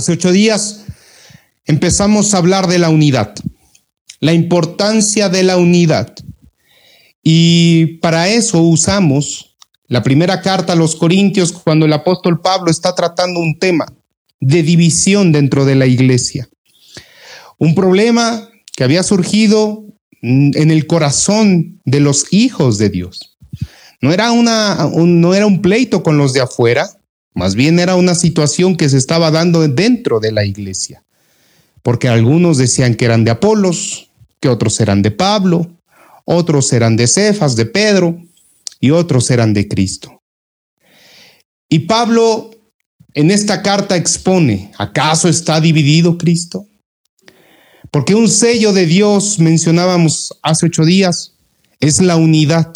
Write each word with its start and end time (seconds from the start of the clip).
Hace 0.00 0.12
ocho 0.12 0.32
días 0.32 0.86
empezamos 1.66 2.32
a 2.32 2.38
hablar 2.38 2.68
de 2.68 2.78
la 2.78 2.88
unidad, 2.88 3.34
la 4.18 4.32
importancia 4.32 5.28
de 5.28 5.42
la 5.42 5.58
unidad. 5.58 6.14
Y 7.22 7.98
para 7.98 8.30
eso 8.30 8.62
usamos 8.62 9.58
la 9.88 10.02
primera 10.02 10.40
carta 10.40 10.72
a 10.72 10.76
los 10.76 10.96
Corintios 10.96 11.52
cuando 11.52 11.84
el 11.84 11.92
apóstol 11.92 12.40
Pablo 12.40 12.70
está 12.70 12.94
tratando 12.94 13.40
un 13.40 13.58
tema 13.58 13.92
de 14.40 14.62
división 14.62 15.32
dentro 15.32 15.66
de 15.66 15.74
la 15.74 15.84
iglesia. 15.84 16.48
Un 17.58 17.74
problema 17.74 18.48
que 18.74 18.84
había 18.84 19.02
surgido 19.02 19.84
en 20.22 20.70
el 20.70 20.86
corazón 20.86 21.78
de 21.84 22.00
los 22.00 22.32
hijos 22.32 22.78
de 22.78 22.88
Dios. 22.88 23.36
No 24.00 24.14
era, 24.14 24.32
una, 24.32 24.90
no 24.96 25.34
era 25.34 25.44
un 25.44 25.60
pleito 25.60 26.02
con 26.02 26.16
los 26.16 26.32
de 26.32 26.40
afuera, 26.40 26.88
más 27.34 27.54
bien 27.54 27.78
era 27.78 27.96
una 27.96 28.14
situación 28.14 28.76
que 28.76 28.88
se 28.88 28.98
estaba 28.98 29.30
dando 29.30 29.66
dentro 29.66 30.20
de 30.20 30.32
la 30.32 30.44
iglesia, 30.44 31.04
porque 31.82 32.08
algunos 32.08 32.58
decían 32.58 32.94
que 32.94 33.04
eran 33.04 33.24
de 33.24 33.30
Apolos, 33.30 34.10
que 34.40 34.48
otros 34.48 34.80
eran 34.80 35.02
de 35.02 35.10
Pablo, 35.10 35.70
otros 36.24 36.72
eran 36.72 36.96
de 36.96 37.06
Cefas, 37.06 37.56
de 37.56 37.66
Pedro, 37.66 38.18
y 38.80 38.90
otros 38.90 39.30
eran 39.30 39.52
de 39.52 39.68
Cristo. 39.68 40.22
Y 41.68 41.80
Pablo 41.80 42.50
en 43.14 43.30
esta 43.30 43.62
carta 43.62 43.96
expone, 43.96 44.72
¿acaso 44.78 45.28
está 45.28 45.60
dividido 45.60 46.16
Cristo? 46.16 46.66
Porque 47.90 48.14
un 48.14 48.28
sello 48.28 48.72
de 48.72 48.86
Dios, 48.86 49.38
mencionábamos 49.38 50.38
hace 50.42 50.66
ocho 50.66 50.84
días, 50.84 51.34
es 51.80 52.00
la 52.00 52.16
unidad. 52.16 52.72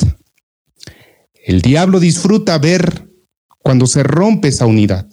El 1.45 1.63
diablo 1.63 2.01
disfruta 2.01 2.59
ver 2.59 3.09
cuando 3.65 3.87
se 3.87 4.03
rompe 4.03 4.49
esa 4.49 4.67
unidad, 4.67 5.09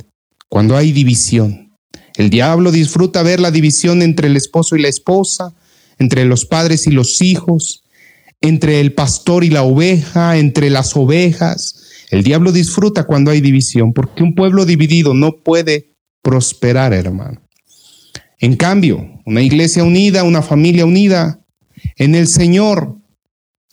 cuando 0.50 0.76
hay 0.76 0.92
división. 0.92 1.72
El 2.18 2.30
diablo 2.30 2.74
disfruta 2.74 3.24
ver 3.24 3.40
la 3.40 3.50
división 3.50 4.02
entre 4.02 4.28
el 4.28 4.36
esposo 4.36 4.76
y 4.76 4.82
la 4.82 4.90
esposa, 4.90 5.56
entre 5.98 6.26
los 6.26 6.46
padres 6.46 6.86
y 6.86 6.92
los 6.92 7.22
hijos, 7.22 7.84
entre 8.42 8.82
el 8.82 8.94
pastor 8.94 9.46
y 9.46 9.50
la 9.50 9.64
oveja, 9.64 10.38
entre 10.38 10.70
las 10.70 10.98
ovejas. 10.98 11.76
El 12.10 12.24
diablo 12.24 12.52
disfruta 12.52 13.06
cuando 13.06 13.32
hay 13.32 13.40
división, 13.40 13.94
porque 13.94 14.22
un 14.22 14.36
pueblo 14.36 14.66
dividido 14.66 15.14
no 15.14 15.38
puede 15.38 15.96
prosperar, 16.22 16.92
hermano. 16.92 17.42
En 18.40 18.58
cambio, 18.58 19.22
una 19.26 19.42
iglesia 19.42 19.86
unida, 19.86 20.26
una 20.26 20.42
familia 20.42 20.86
unida 20.86 21.40
en 21.96 22.16
el 22.16 22.28
Señor, 22.28 22.98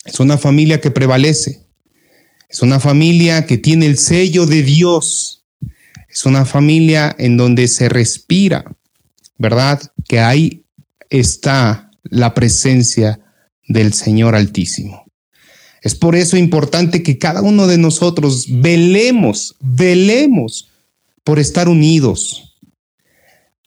es 0.05 0.20
una 0.20 0.39
familia 0.39 0.81
que 0.81 0.92
prevalece. 0.92 1.67
Es 2.49 2.63
una 2.63 2.81
familia 2.81 3.45
que 3.45 3.59
tiene 3.59 3.85
el 3.85 3.99
sello 3.99 4.47
de 4.47 4.63
Dios. 4.63 5.45
Es 6.09 6.25
una 6.25 6.47
familia 6.47 7.15
en 7.19 7.37
donde 7.37 7.69
se 7.69 7.91
respira, 7.91 8.65
¿verdad? 9.37 9.83
Que 10.09 10.21
ahí 10.21 10.65
está 11.11 11.91
la 12.05 12.33
presencia 12.33 13.21
del 13.69 13.93
Señor 13.93 14.35
Altísimo. 14.35 15.05
Es 15.83 15.95
por 15.95 16.17
eso 16.17 16.39
importante 16.39 17.03
que 17.03 17.19
cada 17.19 17.43
uno 17.43 17.67
de 17.67 17.77
nosotros 17.77 18.47
velemos, 18.49 19.55
velemos 19.61 20.71
por 21.25 21.39
estar 21.39 21.69
unidos. 21.69 22.57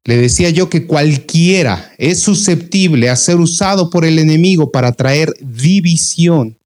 Le 0.03 0.17
decía 0.17 0.49
yo 0.49 0.71
que 0.71 0.87
cualquiera 0.87 1.93
es 1.99 2.19
susceptible 2.19 3.09
a 3.11 3.15
ser 3.15 3.37
usado 3.37 3.91
por 3.91 4.05
el 4.05 4.17
enemigo 4.17 4.71
para 4.71 4.91
traer 4.93 5.31
división 5.39 6.57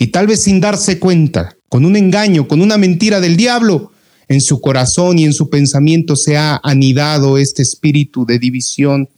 y 0.00 0.06
tal 0.06 0.26
vez 0.26 0.44
sin 0.44 0.60
darse 0.60 0.98
cuenta, 0.98 1.58
con 1.68 1.84
un 1.84 1.94
engaño, 1.94 2.48
con 2.48 2.62
una 2.62 2.78
mentira 2.78 3.20
del 3.20 3.36
diablo, 3.36 3.92
en 4.28 4.40
su 4.40 4.62
corazón 4.62 5.18
y 5.18 5.24
en 5.24 5.34
su 5.34 5.50
pensamiento 5.50 6.16
se 6.16 6.38
ha 6.38 6.58
anidado 6.64 7.36
este 7.36 7.60
espíritu 7.60 8.24
de 8.24 8.38
división 8.38 9.10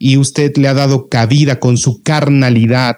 y 0.00 0.16
usted 0.16 0.56
le 0.56 0.66
ha 0.66 0.74
dado 0.74 1.08
cabida 1.08 1.60
con 1.60 1.76
su 1.76 2.02
carnalidad 2.02 2.96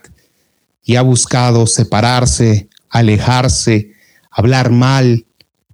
y 0.82 0.96
ha 0.96 1.02
buscado 1.02 1.66
separarse, 1.66 2.70
alejarse, 2.88 3.92
hablar 4.30 4.70
mal, 4.70 5.26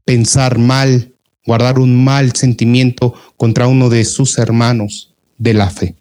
pensar 0.05 0.59
mal, 0.59 1.15
guardar 1.47 1.79
un 1.79 2.03
mal 2.03 2.35
sentimiento 2.35 3.15
contra 3.37 3.69
uno 3.69 3.91
de 3.91 4.05
sus 4.05 4.39
hermanos 4.39 5.15
de 5.39 5.55
la 5.55 5.71
fe. 5.71 5.95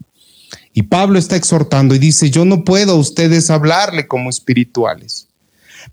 Y 0.73 0.81
Pablo 0.81 1.19
está 1.19 1.35
exhortando 1.35 1.93
y 1.93 1.99
dice, 1.99 2.31
yo 2.31 2.43
no 2.43 2.63
puedo 2.63 2.93
a 2.93 2.97
ustedes 2.97 3.51
hablarle 3.51 4.07
como 4.07 4.31
espirituales 4.31 5.27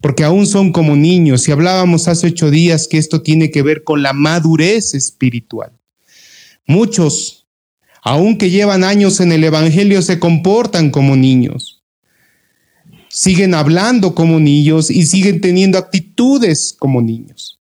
porque 0.01 0.25
aún 0.25 0.47
son 0.47 0.73
como 0.73 0.97
niños. 0.97 1.49
Y 1.49 1.53
hablábamos 1.53 2.09
hace 2.09 2.29
ocho 2.29 2.51
días 2.51 2.89
que 2.89 2.99
esto 2.99 3.23
tiene 3.23 3.51
que 3.51 3.63
ver 3.63 3.85
con 3.85 4.03
la 4.03 4.13
madurez 4.13 4.95
espiritual. 4.95 5.73
Muchos, 6.67 7.47
aunque 8.03 8.51
llevan 8.51 8.85
años 8.85 9.21
en 9.21 9.33
el 9.33 9.45
Evangelio, 9.45 10.03
se 10.03 10.19
comportan 10.19 10.91
como 10.91 11.17
niños. 11.17 11.83
Siguen 13.09 13.55
hablando 13.55 14.15
como 14.15 14.39
niños 14.39 14.91
y 14.91 15.05
siguen 15.07 15.41
teniendo 15.41 15.79
actitudes 15.79 16.77
como 16.79 17.03
niños. 17.03 17.59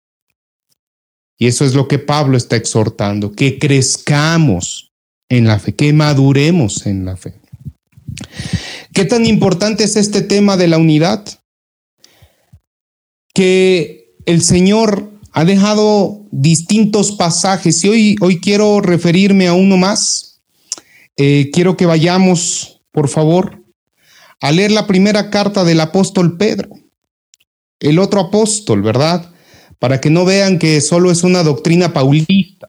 Y 1.40 1.47
eso 1.47 1.66
es 1.66 1.73
lo 1.73 1.88
que 1.88 2.00
Pablo 2.00 2.38
está 2.38 2.57
exhortando, 2.57 3.31
que 3.31 3.57
crezcamos 3.57 4.91
en 5.29 5.47
la 5.47 5.57
fe, 5.57 5.73
que 5.73 5.94
maduremos 5.94 6.85
en 6.85 7.06
la 7.06 7.16
fe. 7.16 7.34
¿Qué 8.94 9.06
tan 9.06 9.25
importante 9.25 9.85
es 9.85 9.96
este 9.96 10.22
tema 10.22 10.57
de 10.57 10.67
la 10.67 10.78
unidad? 10.78 11.39
Que 13.40 14.18
el 14.26 14.42
Señor 14.42 15.14
ha 15.32 15.46
dejado 15.46 16.26
distintos 16.30 17.14
pasajes 17.14 17.82
y 17.86 17.88
hoy, 17.88 18.16
hoy 18.20 18.42
quiero 18.42 18.82
referirme 18.82 19.48
a 19.48 19.54
uno 19.54 19.78
más. 19.78 20.42
Eh, 21.16 21.50
quiero 21.54 21.78
que 21.78 21.86
vayamos, 21.86 22.82
por 22.92 23.08
favor, 23.08 23.64
a 24.42 24.52
leer 24.52 24.72
la 24.72 24.88
primera 24.88 25.30
carta 25.30 25.64
del 25.64 25.80
apóstol 25.80 26.36
Pedro, 26.36 26.68
el 27.80 28.00
otro 28.00 28.20
apóstol, 28.20 28.82
¿verdad? 28.82 29.32
Para 29.80 30.02
que 30.02 30.10
no 30.10 30.26
vean 30.26 30.60
que 30.60 30.82
solo 30.82 31.10
es 31.10 31.24
una 31.24 31.42
doctrina 31.42 31.94
paulista 31.94 32.68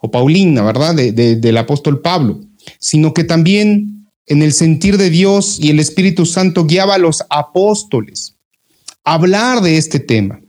o 0.00 0.12
paulina, 0.12 0.62
¿verdad? 0.62 0.94
del 0.94 1.56
apóstol 1.56 2.00
Pablo, 2.00 2.38
sino 2.78 3.12
que 3.14 3.24
también 3.24 4.08
en 4.26 4.42
el 4.42 4.52
sentir 4.52 4.96
de 4.96 5.10
Dios 5.10 5.58
y 5.60 5.70
el 5.70 5.80
Espíritu 5.80 6.24
Santo 6.24 6.66
guiaba 6.66 6.94
a 6.94 6.98
los 6.98 7.24
apóstoles 7.30 8.36
hablar 9.04 9.60
de 9.60 9.76
este 9.76 10.00
tema. 10.00 10.40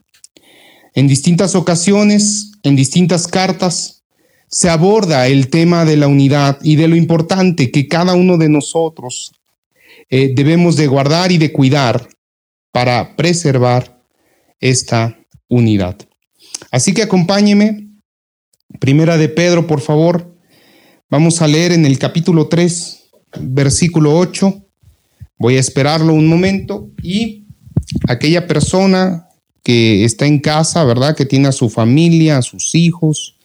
En 0.93 1.07
distintas 1.07 1.55
ocasiones, 1.55 2.51
en 2.63 2.75
distintas 2.75 3.27
cartas, 3.27 4.03
se 4.47 4.69
aborda 4.69 5.27
el 5.27 5.49
tema 5.49 5.85
de 5.85 5.97
la 5.97 6.07
unidad 6.07 6.59
y 6.61 6.75
de 6.75 6.87
lo 6.87 6.95
importante 6.95 7.71
que 7.71 7.87
cada 7.87 8.13
uno 8.13 8.37
de 8.37 8.49
nosotros 8.49 9.31
eh, 10.09 10.33
debemos 10.35 10.75
de 10.75 10.85
guardar 10.85 11.31
y 11.31 11.39
de 11.39 11.51
cuidar 11.51 12.07
para 12.71 13.15
preservar 13.15 13.99
esta 14.59 15.17
unidad. 15.47 15.97
Así 16.69 16.93
que 16.93 17.01
acompáñeme, 17.01 17.89
primera 18.79 19.17
de 19.17 19.29
Pedro, 19.29 19.65
por 19.65 19.81
favor. 19.81 20.37
Vamos 21.09 21.41
a 21.41 21.47
leer 21.47 21.71
en 21.71 21.85
el 21.85 21.97
capítulo 21.97 22.47
3, 22.47 23.09
versículo 23.39 24.15
8. 24.17 24.65
Voy 25.37 25.57
a 25.57 25.59
esperarlo 25.59 26.13
un 26.13 26.27
momento 26.27 26.91
y 27.01 27.42
aquella 28.07 28.47
persona 28.47 29.27
que 29.63 30.03
está 30.03 30.25
en 30.25 30.39
casa, 30.39 30.83
¿verdad? 30.83 31.15
Que 31.15 31.25
tiene 31.25 31.47
a 31.47 31.53
su 31.53 31.69
familia, 31.69 32.37
a 32.37 32.41
sus 32.41 32.75
hijos. 32.75 33.35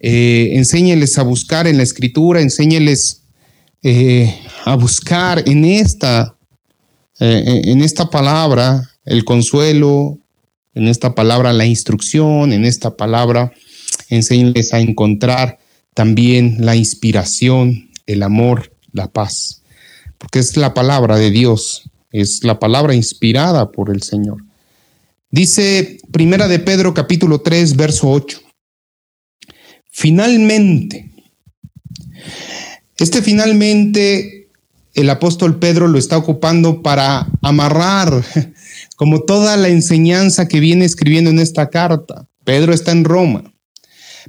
Eh, 0.00 0.50
enséñeles 0.52 1.18
a 1.18 1.22
buscar 1.22 1.66
en 1.66 1.78
la 1.78 1.82
escritura, 1.82 2.40
enséñeles 2.40 3.22
eh, 3.82 4.38
a 4.64 4.76
buscar 4.76 5.42
en 5.48 5.64
esta, 5.64 6.36
eh, 7.20 7.62
en 7.64 7.82
esta 7.82 8.10
palabra 8.10 8.90
el 9.04 9.24
consuelo, 9.24 10.18
en 10.74 10.88
esta 10.88 11.14
palabra 11.14 11.52
la 11.54 11.64
instrucción, 11.64 12.52
en 12.52 12.64
esta 12.64 12.96
palabra 12.96 13.52
enséñeles 14.10 14.74
a 14.74 14.80
encontrar 14.80 15.58
también 15.94 16.58
la 16.60 16.76
inspiración, 16.76 17.90
el 18.06 18.22
amor, 18.22 18.72
la 18.92 19.10
paz, 19.10 19.62
porque 20.18 20.40
es 20.40 20.56
la 20.58 20.74
palabra 20.74 21.16
de 21.16 21.30
Dios 21.30 21.88
es 22.10 22.44
la 22.44 22.58
palabra 22.58 22.94
inspirada 22.94 23.70
por 23.70 23.90
el 23.90 24.02
Señor. 24.02 24.42
Dice 25.30 25.98
Primera 26.12 26.48
de 26.48 26.58
Pedro 26.58 26.94
capítulo 26.94 27.40
3 27.40 27.76
verso 27.76 28.10
8. 28.10 28.40
Finalmente, 29.90 31.10
este 32.98 33.22
finalmente 33.22 34.48
el 34.94 35.10
apóstol 35.10 35.58
Pedro 35.58 35.88
lo 35.88 35.98
está 35.98 36.16
ocupando 36.16 36.82
para 36.82 37.26
amarrar 37.42 38.24
como 38.96 39.20
toda 39.20 39.56
la 39.56 39.68
enseñanza 39.68 40.48
que 40.48 40.60
viene 40.60 40.84
escribiendo 40.84 41.30
en 41.30 41.38
esta 41.38 41.68
carta. 41.68 42.26
Pedro 42.44 42.72
está 42.72 42.92
en 42.92 43.04
Roma, 43.04 43.52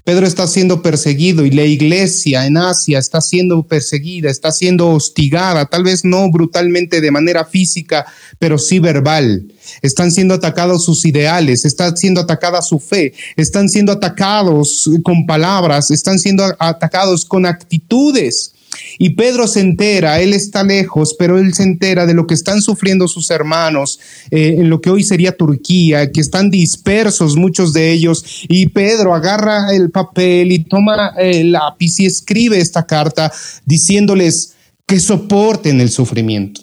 Pedro 0.07 0.25
está 0.25 0.47
siendo 0.47 0.81
perseguido 0.81 1.45
y 1.45 1.51
la 1.51 1.65
iglesia 1.65 2.45
en 2.45 2.55
Asia 2.55 2.97
está 2.97 3.19
siendo 3.19 3.61
perseguida, 3.63 4.29
está 4.29 4.53
siendo 4.53 4.91
hostigada, 4.91 5.65
tal 5.65 5.83
vez 5.83 6.05
no 6.05 6.31
brutalmente 6.31 7.01
de 7.01 7.11
manera 7.11 7.43
física, 7.43 8.05
pero 8.39 8.57
sí 8.57 8.79
verbal. 8.79 9.51
Están 9.81 10.13
siendo 10.13 10.35
atacados 10.35 10.85
sus 10.85 11.03
ideales, 11.03 11.65
está 11.65 11.93
siendo 11.93 12.21
atacada 12.21 12.61
su 12.61 12.79
fe, 12.79 13.13
están 13.35 13.67
siendo 13.67 13.91
atacados 13.91 14.89
con 15.03 15.25
palabras, 15.25 15.91
están 15.91 16.19
siendo 16.19 16.55
atacados 16.57 17.25
con 17.25 17.45
actitudes. 17.45 18.53
Y 18.97 19.11
Pedro 19.11 19.47
se 19.47 19.59
entera, 19.59 20.19
él 20.19 20.33
está 20.33 20.63
lejos, 20.63 21.15
pero 21.17 21.37
él 21.37 21.53
se 21.53 21.63
entera 21.63 22.05
de 22.05 22.13
lo 22.13 22.27
que 22.27 22.33
están 22.33 22.61
sufriendo 22.61 23.07
sus 23.07 23.29
hermanos 23.31 23.99
eh, 24.31 24.55
en 24.59 24.69
lo 24.69 24.81
que 24.81 24.89
hoy 24.89 25.03
sería 25.03 25.35
Turquía, 25.35 26.11
que 26.11 26.21
están 26.21 26.49
dispersos 26.49 27.35
muchos 27.35 27.73
de 27.73 27.91
ellos. 27.91 28.45
Y 28.47 28.67
Pedro 28.67 29.13
agarra 29.13 29.73
el 29.73 29.91
papel 29.91 30.51
y 30.51 30.63
toma 30.63 31.13
el 31.17 31.51
lápiz 31.51 31.99
y 31.99 32.05
escribe 32.05 32.59
esta 32.59 32.85
carta 32.85 33.31
diciéndoles 33.65 34.53
que 34.85 34.99
soporten 34.99 35.81
el 35.81 35.89
sufrimiento. 35.89 36.61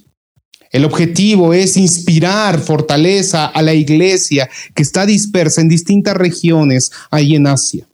El 0.75 0.85
objetivo 0.85 1.55
es 1.55 1.77
inspirar 1.77 2.59
fortaleza 2.59 3.47
a 3.47 3.63
la 3.63 3.75
iglesia 3.75 4.51
que 4.75 4.83
está 4.83 5.07
dispersa 5.07 5.61
en 5.61 5.69
distintas 5.69 6.17
regiones 6.17 6.91
ahí 7.13 7.37
en 7.37 7.47
Asia. 7.47 7.87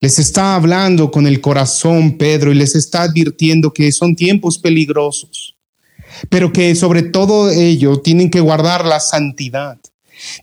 Les 0.00 0.18
está 0.18 0.54
hablando 0.54 1.10
con 1.10 1.26
el 1.26 1.40
corazón 1.40 2.18
Pedro 2.18 2.52
y 2.52 2.54
les 2.54 2.74
está 2.74 3.02
advirtiendo 3.02 3.72
que 3.72 3.90
son 3.92 4.14
tiempos 4.16 4.58
peligrosos, 4.58 5.56
pero 6.28 6.52
que 6.52 6.74
sobre 6.74 7.02
todo 7.02 7.50
ello 7.50 8.00
tienen 8.00 8.30
que 8.30 8.40
guardar 8.40 8.84
la 8.84 9.00
santidad, 9.00 9.78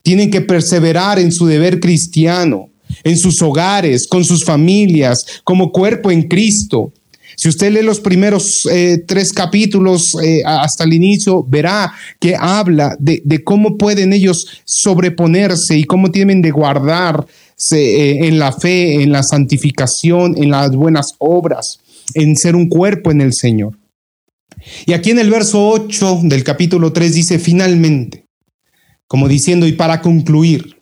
tienen 0.03 0.31
que 0.31 0.41
perseverar 0.41 1.19
en 1.19 1.31
su 1.31 1.45
deber 1.45 1.79
cristiano, 1.79 2.69
en 3.03 3.17
sus 3.17 3.41
hogares, 3.41 4.07
con 4.07 4.25
sus 4.25 4.43
familias, 4.43 5.25
como 5.43 5.71
cuerpo 5.71 6.11
en 6.11 6.27
Cristo. 6.27 6.91
Si 7.35 7.47
usted 7.47 7.71
lee 7.71 7.81
los 7.81 7.99
primeros 7.99 8.65
eh, 8.65 9.03
tres 9.07 9.31
capítulos 9.31 10.15
eh, 10.21 10.43
hasta 10.45 10.83
el 10.83 10.93
inicio, 10.93 11.43
verá 11.43 11.93
que 12.19 12.35
habla 12.35 12.95
de, 12.99 13.21
de, 13.25 13.43
cómo 13.43 13.77
pueden 13.77 14.13
ellos 14.13 14.61
sobreponerse 14.65 15.77
y 15.77 15.85
cómo 15.85 16.11
tienen 16.11 16.41
de 16.41 16.51
guardar 16.51 17.25
eh, 17.71 18.27
en 18.27 18.39
la 18.39 18.51
fe, 18.51 19.03
en 19.03 19.11
la 19.11 19.23
santificación, 19.23 20.35
en 20.37 20.51
las 20.51 20.71
buenas 20.71 21.15
obras, 21.19 21.79
en 22.13 22.35
ser 22.35 22.55
un 22.55 22.67
cuerpo 22.67 23.11
en 23.11 23.21
el 23.21 23.33
Señor. 23.33 23.77
Y 24.85 24.93
aquí 24.93 25.11
en 25.11 25.19
el 25.19 25.29
verso 25.29 25.69
8 25.69 26.21
del 26.23 26.43
capítulo 26.43 26.91
3 26.91 27.13
dice 27.13 27.39
finalmente, 27.39 28.25
como 29.07 29.27
diciendo, 29.27 29.67
y 29.67 29.73
para 29.73 30.01
concluir, 30.01 30.81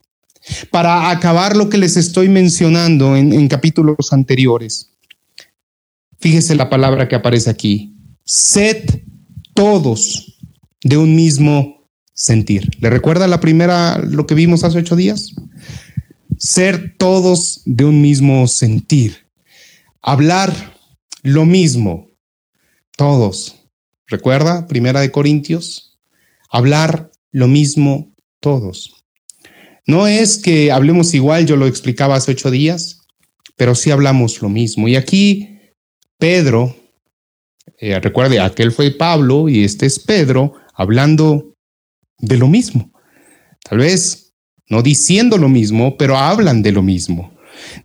para 0.72 1.10
acabar 1.10 1.58
lo 1.58 1.70
que 1.70 1.78
les 1.78 1.98
estoy 1.98 2.30
mencionando 2.30 3.16
en, 3.16 3.34
en 3.34 3.48
capítulos 3.48 4.12
anteriores, 4.12 4.92
fíjese 6.20 6.56
la 6.56 6.70
palabra 6.70 7.08
que 7.08 7.16
aparece 7.16 7.50
aquí, 7.50 7.96
sed 8.24 9.02
todos 9.54 10.40
de 10.84 10.98
un 10.98 11.16
mismo 11.16 11.90
sentir. 12.14 12.70
¿Le 12.80 12.90
recuerda 12.90 13.28
la 13.28 13.40
primera, 13.40 13.98
lo 13.98 14.28
que 14.28 14.36
vimos 14.36 14.64
hace 14.64 14.80
ocho 14.80 14.96
días? 14.96 15.34
Ser 16.40 16.96
todos 16.98 17.62
de 17.66 17.86
un 17.86 18.02
mismo 18.02 18.48
sentir, 18.48 19.28
hablar 20.02 20.74
lo 21.22 21.46
mismo, 21.46 22.10
todos. 22.98 23.56
¿Recuerda? 24.08 24.66
Primera 24.66 25.02
de 25.02 25.12
Corintios, 25.12 26.00
hablar 26.50 27.12
lo 27.32 27.48
mismo 27.48 28.16
todos. 28.40 29.06
No 29.86 30.08
es 30.08 30.38
que 30.38 30.72
hablemos 30.72 31.14
igual, 31.14 31.46
yo 31.46 31.56
lo 31.56 31.68
explicaba 31.68 32.16
hace 32.16 32.32
ocho 32.32 32.50
días, 32.50 33.02
pero 33.56 33.76
sí 33.76 33.92
hablamos 33.92 34.42
lo 34.42 34.50
mismo. 34.50 34.88
Y 34.88 34.96
aquí 34.96 35.60
Pedro, 36.18 36.76
eh, 37.78 38.00
recuerde, 38.00 38.40
aquel 38.40 38.72
fue 38.72 38.92
Pablo 38.92 39.50
y 39.50 39.64
este 39.64 39.86
es 39.86 40.00
Pedro 40.00 40.54
hablando 40.74 41.54
de 42.18 42.38
lo 42.38 42.48
mismo. 42.48 42.92
Tal 43.64 43.80
vez 43.80 44.29
no 44.70 44.82
diciendo 44.84 45.38
lo 45.38 45.50
mismo, 45.50 45.98
pero 45.98 46.18
hablan 46.18 46.62
de 46.62 46.72
lo 46.72 46.84
mismo. 46.84 47.32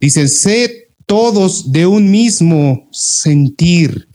Dicen, 0.01 0.29
sed 0.29 0.71
todos 1.07 1.73
de 1.73 1.87
un 1.87 2.11
mismo 2.11 2.89
sentir. 2.93 4.09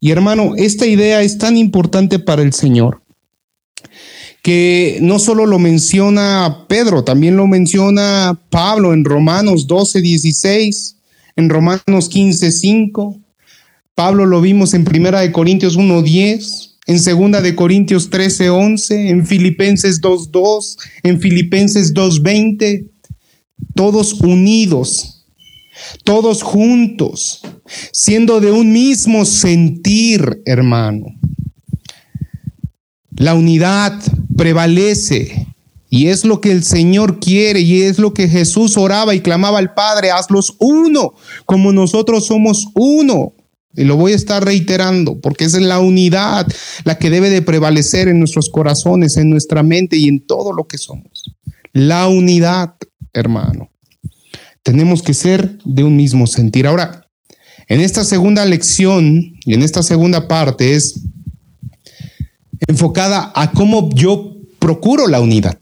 Y 0.00 0.10
hermano, 0.10 0.54
esta 0.56 0.86
idea 0.86 1.22
es 1.22 1.38
tan 1.38 1.56
importante 1.56 2.18
para 2.18 2.42
el 2.42 2.52
Señor 2.52 3.02
que 4.42 4.98
no 5.02 5.18
solo 5.18 5.44
lo 5.44 5.58
menciona 5.58 6.66
Pedro, 6.68 7.02
también 7.02 7.36
lo 7.36 7.48
menciona 7.48 8.40
Pablo 8.48 8.94
en 8.94 9.04
Romanos 9.04 9.66
12, 9.66 10.00
16, 10.00 10.96
en 11.34 11.48
Romanos 11.48 12.08
15, 12.08 12.52
5. 12.52 13.16
Pablo 13.96 14.24
lo 14.24 14.40
vimos 14.40 14.72
en 14.74 14.84
Primera 14.84 15.20
de 15.22 15.32
Corintios 15.32 15.74
1, 15.74 16.00
10 16.00 16.75
en 16.86 17.00
segunda 17.00 17.42
de 17.42 17.56
Corintios 17.56 18.10
13, 18.10 18.50
11, 18.50 19.08
en 19.10 19.26
Filipenses 19.26 20.00
2, 20.00 20.30
2, 20.30 20.78
en 21.02 21.20
Filipenses 21.20 21.92
2, 21.92 22.22
20, 22.22 22.90
todos 23.74 24.14
unidos, 24.14 25.26
todos 26.04 26.42
juntos, 26.42 27.42
siendo 27.92 28.40
de 28.40 28.52
un 28.52 28.72
mismo 28.72 29.24
sentir, 29.24 30.42
hermano. 30.44 31.06
La 33.10 33.34
unidad 33.34 34.00
prevalece 34.36 35.46
y 35.88 36.08
es 36.08 36.24
lo 36.24 36.40
que 36.40 36.52
el 36.52 36.62
Señor 36.62 37.18
quiere 37.18 37.60
y 37.60 37.82
es 37.82 37.98
lo 37.98 38.12
que 38.12 38.28
Jesús 38.28 38.76
oraba 38.76 39.14
y 39.14 39.20
clamaba 39.20 39.58
al 39.58 39.74
Padre, 39.74 40.10
hazlos 40.10 40.54
uno, 40.60 41.14
como 41.46 41.72
nosotros 41.72 42.26
somos 42.26 42.66
uno. 42.74 43.32
Y 43.76 43.84
lo 43.84 43.96
voy 43.96 44.12
a 44.12 44.16
estar 44.16 44.44
reiterando 44.44 45.20
porque 45.20 45.44
es 45.44 45.54
la 45.54 45.78
unidad 45.80 46.46
la 46.84 46.98
que 46.98 47.10
debe 47.10 47.30
de 47.30 47.42
prevalecer 47.42 48.08
en 48.08 48.18
nuestros 48.18 48.48
corazones, 48.48 49.16
en 49.16 49.30
nuestra 49.30 49.62
mente 49.62 49.96
y 49.96 50.08
en 50.08 50.26
todo 50.26 50.52
lo 50.52 50.66
que 50.66 50.78
somos. 50.78 51.24
La 51.72 52.08
unidad, 52.08 52.74
hermano. 53.12 53.70
Tenemos 54.62 55.02
que 55.02 55.14
ser 55.14 55.58
de 55.64 55.84
un 55.84 55.94
mismo 55.94 56.26
sentir. 56.26 56.66
Ahora, 56.66 57.06
en 57.68 57.80
esta 57.80 58.04
segunda 58.04 58.44
lección 58.44 59.34
y 59.44 59.54
en 59.54 59.62
esta 59.62 59.82
segunda 59.82 60.28
parte 60.28 60.74
es 60.74 61.00
enfocada 62.66 63.32
a 63.34 63.52
cómo 63.52 63.90
yo 63.94 64.36
procuro 64.58 65.06
la 65.06 65.20
unidad. 65.20 65.58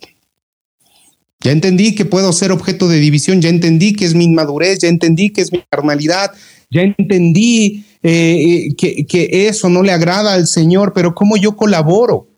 Ya 1.41 1.53
entendí 1.53 1.95
que 1.95 2.07
puedo 2.07 2.33
ser 2.33 2.53
objeto 2.53 2.89
de 2.89 2.99
división, 2.99 3.43
ya 3.43 3.51
entendí 3.51 3.93
que 3.93 4.07
es 4.07 4.15
mi 4.15 4.25
inmadurez, 4.25 4.79
ya 4.79 4.89
entendí 4.89 5.31
que 5.31 5.43
es 5.43 5.53
mi 5.53 5.63
carnalidad, 5.69 6.33
ya 6.71 6.83
entendí 6.83 7.85
eh, 8.07 8.75
que, 8.77 9.07
que 9.07 9.49
eso 9.49 9.71
no 9.71 9.83
le 9.83 9.91
agrada 9.91 10.35
al 10.35 10.47
Señor, 10.47 10.93
pero 10.95 11.15
¿cómo 11.15 11.39
yo 11.39 11.57
colaboro? 11.57 12.29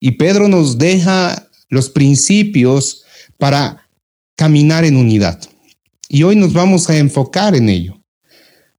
Y 0.00 0.12
Pedro 0.12 0.48
nos 0.48 0.76
deja 0.76 1.48
los 1.68 1.88
principios 1.88 3.04
para 3.38 3.88
caminar 4.34 4.84
en 4.84 4.96
unidad. 4.96 5.40
Y 6.08 6.24
hoy 6.24 6.34
nos 6.34 6.52
vamos 6.52 6.90
a 6.90 6.98
enfocar 6.98 7.54
en 7.54 7.68
ello. 7.68 8.02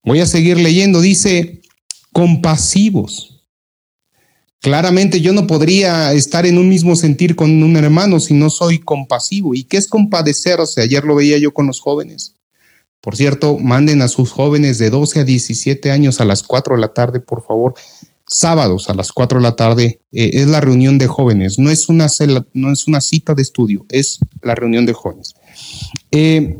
Voy 0.04 0.20
a 0.20 0.26
seguir 0.26 0.58
leyendo. 0.58 1.00
Dice, 1.00 1.62
compasivos. 2.12 3.46
Claramente 4.60 5.22
yo 5.22 5.32
no 5.32 5.48
podría 5.48 6.12
estar 6.12 6.46
en 6.46 6.58
un 6.58 6.68
mismo 6.68 6.98
sentir 6.98 7.38
con 7.38 7.64
un 7.64 7.78
hermano 7.78 8.20
si 8.20 8.34
no 8.34 8.50
soy 8.50 8.80
compasivo. 8.80 9.56
¿Y 9.56 9.64
qué 9.64 9.78
es 9.78 9.88
compadecerse? 9.88 10.82
Ayer 10.82 11.06
lo 11.06 11.16
veía 11.16 11.38
yo 11.38 11.54
con 11.54 11.68
los 11.68 11.80
jóvenes. 11.80 12.36
Por 13.02 13.16
cierto, 13.16 13.58
manden 13.58 14.02
a 14.02 14.08
sus 14.08 14.32
jóvenes 14.32 14.78
de 14.78 14.90
12 14.90 15.22
a 15.22 15.24
17 15.24 15.92
años 15.92 16.20
a 16.20 16.26
las 16.26 16.44
4 16.44 16.76
de 16.76 16.82
la 16.82 16.94
tarde, 16.94 17.20
por 17.20 17.46
favor. 17.46 17.74
Sábados 18.28 18.90
a 18.90 18.94
las 18.94 19.12
4 19.12 19.40
de 19.40 19.44
la 19.44 19.56
tarde 19.56 20.02
eh, 20.12 20.32
es 20.34 20.48
la 20.48 20.62
reunión 20.62 20.98
de 20.98 21.08
jóvenes, 21.08 21.58
no 21.58 21.72
es, 21.72 21.90
una 21.90 22.08
no 22.54 22.72
es 22.72 22.88
una 22.88 23.02
cita 23.02 23.34
de 23.34 23.42
estudio, 23.42 23.86
es 23.90 24.20
la 24.44 24.54
reunión 24.54 24.86
de 24.86 24.94
jóvenes. 24.94 25.34
Eh, 26.12 26.56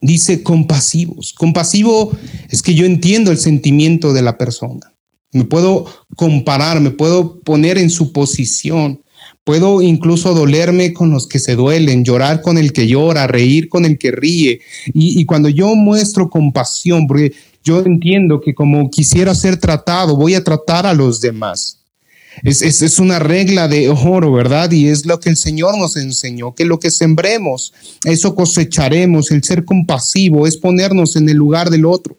dice 0.00 0.42
compasivos. 0.42 1.32
Compasivo 1.32 2.12
es 2.48 2.62
que 2.62 2.74
yo 2.74 2.84
entiendo 2.86 3.30
el 3.30 3.38
sentimiento 3.38 4.12
de 4.12 4.22
la 4.22 4.38
persona. 4.38 4.92
Me 5.32 5.44
puedo 5.44 5.86
comparar, 6.16 6.80
me 6.80 6.90
puedo 6.90 7.40
poner 7.40 7.78
en 7.78 7.90
su 7.90 8.12
posición. 8.12 9.02
Puedo 9.44 9.80
incluso 9.80 10.34
dolerme 10.34 10.92
con 10.92 11.10
los 11.10 11.26
que 11.26 11.38
se 11.38 11.56
duelen, 11.56 12.04
llorar 12.04 12.42
con 12.42 12.58
el 12.58 12.72
que 12.72 12.86
llora, 12.86 13.26
reír 13.26 13.68
con 13.68 13.84
el 13.84 13.98
que 13.98 14.10
ríe. 14.10 14.60
Y, 14.92 15.24
cuando 15.24 15.48
yo 15.48 15.74
muestro 15.74 16.28
compasión, 16.28 17.06
porque 17.06 17.32
yo 17.64 17.80
entiendo 17.80 18.40
que 18.40 18.54
como 18.54 18.90
quisiera 18.90 19.34
ser 19.34 19.56
tratado, 19.56 20.16
voy 20.16 20.34
a 20.34 20.44
tratar 20.44 20.86
a 20.86 20.94
los 20.94 21.20
demás. 21.20 21.78
Es, 22.44 22.62
es, 22.62 22.80
es, 22.82 22.98
una 22.98 23.18
regla 23.18 23.66
de 23.66 23.88
oro, 23.88 24.32
¿verdad? 24.32 24.70
Y 24.70 24.86
es 24.86 25.04
lo 25.04 25.18
que 25.18 25.30
el 25.30 25.36
Señor 25.36 25.76
nos 25.76 25.96
enseñó, 25.96 26.54
que 26.54 26.64
lo 26.64 26.78
que 26.78 26.90
sembremos, 26.90 27.72
eso 28.04 28.34
cosecharemos. 28.34 29.30
El 29.30 29.42
ser 29.42 29.64
compasivo 29.64 30.46
es 30.46 30.56
ponernos 30.56 31.16
en 31.16 31.28
el 31.28 31.36
lugar 31.36 31.70
del 31.70 31.86
otro. 31.86 32.16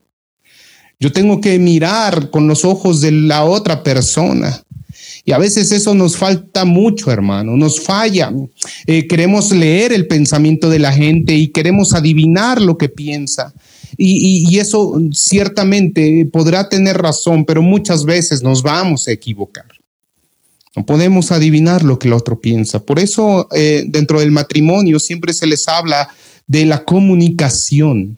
Yo 1.00 1.12
tengo 1.12 1.40
que 1.40 1.58
mirar 1.60 2.30
con 2.30 2.48
los 2.48 2.66
ojos 2.66 3.00
de 3.01 3.12
la 3.12 3.44
otra 3.44 3.84
persona 3.84 4.62
Y 5.24 5.34
a 5.34 5.38
veces 5.38 5.72
eso 5.72 5.94
nos 5.94 6.18
falta 6.18 6.66
mucho, 6.66 7.12
hermano, 7.12 7.56
nos 7.56 7.80
falla. 7.80 8.34
Eh, 8.88 9.08
queremos 9.08 9.51
leer 9.51 9.94
el 9.94 10.08
pensamiento 10.08 10.70
de 10.70 10.80
la 10.80 10.92
gente 10.92 11.36
y 11.36 11.50
queremos 11.50 11.94
adivinar 11.94 12.62
lo 12.62 12.78
que 12.78 12.90
piensa. 12.90 13.54
Y, 13.98 14.58
eso 14.58 15.00
ciertamente 15.13 16.28
podrá 16.32 16.70
tener 16.70 16.98
razón, 16.98 17.46
pero 17.46 17.62
muchas 17.62 18.04
veces 18.04 18.42
nos 18.42 18.63
vamos 18.63 19.08
a 19.08 19.12
equivocar. 19.12 19.66
No 20.75 20.86
podemos 20.86 21.32
adivinar 21.32 21.84
lo 21.84 22.00
que 22.00 22.08
el 22.08 22.13
otro 22.13 22.40
piensa. 22.40 22.80
Por 22.80 22.98
eso 22.98 23.48
eh, 23.54 23.84
dentro 23.88 24.20
del 24.20 24.32
matrimonio 24.32 25.00
siempre 25.00 25.34
se 25.34 25.46
les 25.46 25.68
habla 25.68 26.10
de 26.48 26.66
la 26.66 26.84
comunicación 26.84 28.18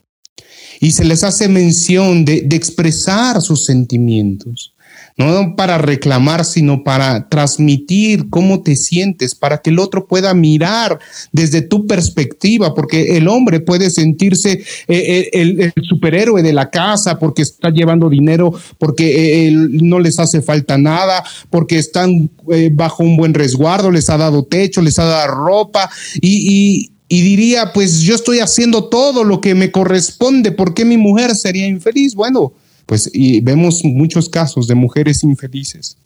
y 0.80 0.92
se 0.92 1.04
les 1.04 1.24
hace 1.24 1.50
mención 1.50 2.24
de 2.24 2.48
expresar 2.52 3.42
sus 3.42 3.66
sentimientos 3.66 4.73
no 5.18 5.56
para 5.56 5.78
reclamar, 5.78 6.46
sino 6.46 6.84
para 6.84 7.30
transmitir 7.30 8.30
cómo 8.30 8.62
te 8.64 8.76
sientes, 8.76 9.36
para 9.36 9.60
que 9.60 9.70
el 9.70 9.80
otro 9.80 10.08
pueda 10.08 10.34
mirar 10.34 11.00
desde 11.32 11.62
tu 11.62 11.86
perspectiva, 11.86 12.74
porque 12.74 13.18
el 13.18 13.28
hombre 13.28 13.60
puede 13.60 13.90
sentirse 13.90 14.52
eh, 14.52 14.64
eh, 14.88 15.30
el, 15.34 15.74
superhéroe 15.84 16.42
de 16.42 16.54
la 16.54 16.70
casa 16.70 17.20
porque 17.20 17.44
está 17.44 17.70
llevando 17.70 18.10
dinero, 18.10 18.54
porque 18.80 19.48
eh, 19.48 19.52
no 19.52 20.00
les 20.00 20.20
hace 20.20 20.42
falta 20.42 20.78
nada, 20.78 21.24
porque 21.50 21.78
están 21.78 22.30
bajo 22.72 23.04
un 23.04 23.18
buen 23.18 23.34
resguardo, 23.34 23.92
les 23.92 24.10
ha 24.10 24.18
dado 24.18 24.44
techo, 24.44 24.82
les 24.82 24.98
ha 25.00 25.06
dado 25.06 25.36
ropa 25.36 25.90
y, 26.22 26.92
y 27.08 27.22
diría, 27.22 27.74
pues 27.74 28.00
yo 28.00 28.16
estoy 28.16 28.40
haciendo 28.40 28.86
todo 28.86 29.24
lo 29.24 29.40
que 29.40 29.54
me 29.54 29.72
corresponde, 29.72 30.52
¿por 30.52 30.74
qué 30.74 30.86
mi 30.86 30.98
mujer 30.98 31.36
sería 31.36 31.68
infeliz? 31.68 32.16
Bueno, 32.16 32.54
pues 32.86 33.10
y 33.14 33.42
vemos 33.42 33.84
muchos 33.84 34.30
casos 34.30 34.68
de 34.68 34.76
mujeres 34.76 35.24
infelices, 35.24 35.98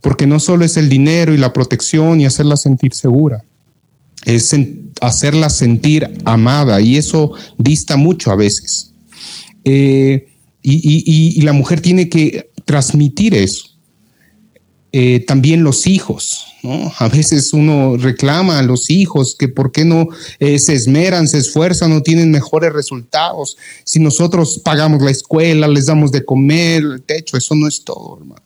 porque 0.00 0.26
no 0.26 0.40
solo 0.40 0.64
es 0.64 0.76
el 0.76 0.88
dinero 0.88 1.34
y 1.34 1.38
la 1.38 1.52
protección 1.52 2.20
y 2.20 2.26
hacerla 2.26 2.56
sentir 2.56 2.94
segura, 2.94 3.44
es 4.24 4.54
hacerla 5.00 5.50
sentir 5.50 6.10
amada 6.24 6.80
y 6.80 6.96
eso 6.96 7.32
dista 7.58 7.96
mucho 7.96 8.30
a 8.30 8.36
veces. 8.36 8.92
Eh, 9.64 10.28
y, 10.62 11.40
la 11.42 11.52
mujer 11.52 11.80
tiene 11.80 12.08
que 12.08 12.50
transmitir 12.64 13.34
eso. 13.34 13.75
Eh, 14.98 15.20
también 15.20 15.62
los 15.62 15.86
hijos, 15.86 16.46
¿no? 16.62 16.90
A 16.96 17.08
veces 17.10 17.52
uno 17.52 17.98
reclama 17.98 18.58
a 18.58 18.62
los 18.62 18.88
hijos 18.88 19.36
que 19.38 19.46
por 19.46 19.70
qué 19.70 19.84
no 19.84 20.08
eh, 20.38 20.58
se 20.58 20.72
esmeran, 20.72 21.28
se 21.28 21.36
esfuerzan, 21.36 21.90
no 21.90 22.00
tienen 22.02 22.30
mejores 22.30 22.72
resultados. 22.72 23.58
Si 23.84 24.00
nosotros 24.00 24.58
pagamos 24.64 25.02
la 25.02 25.10
escuela, 25.10 25.68
les 25.68 25.84
damos 25.84 26.12
de 26.12 26.24
comer, 26.24 26.82
el 26.82 27.02
techo, 27.02 27.36
eso 27.36 27.54
no 27.54 27.68
es 27.68 27.84
todo, 27.84 28.16
hermano. 28.16 28.45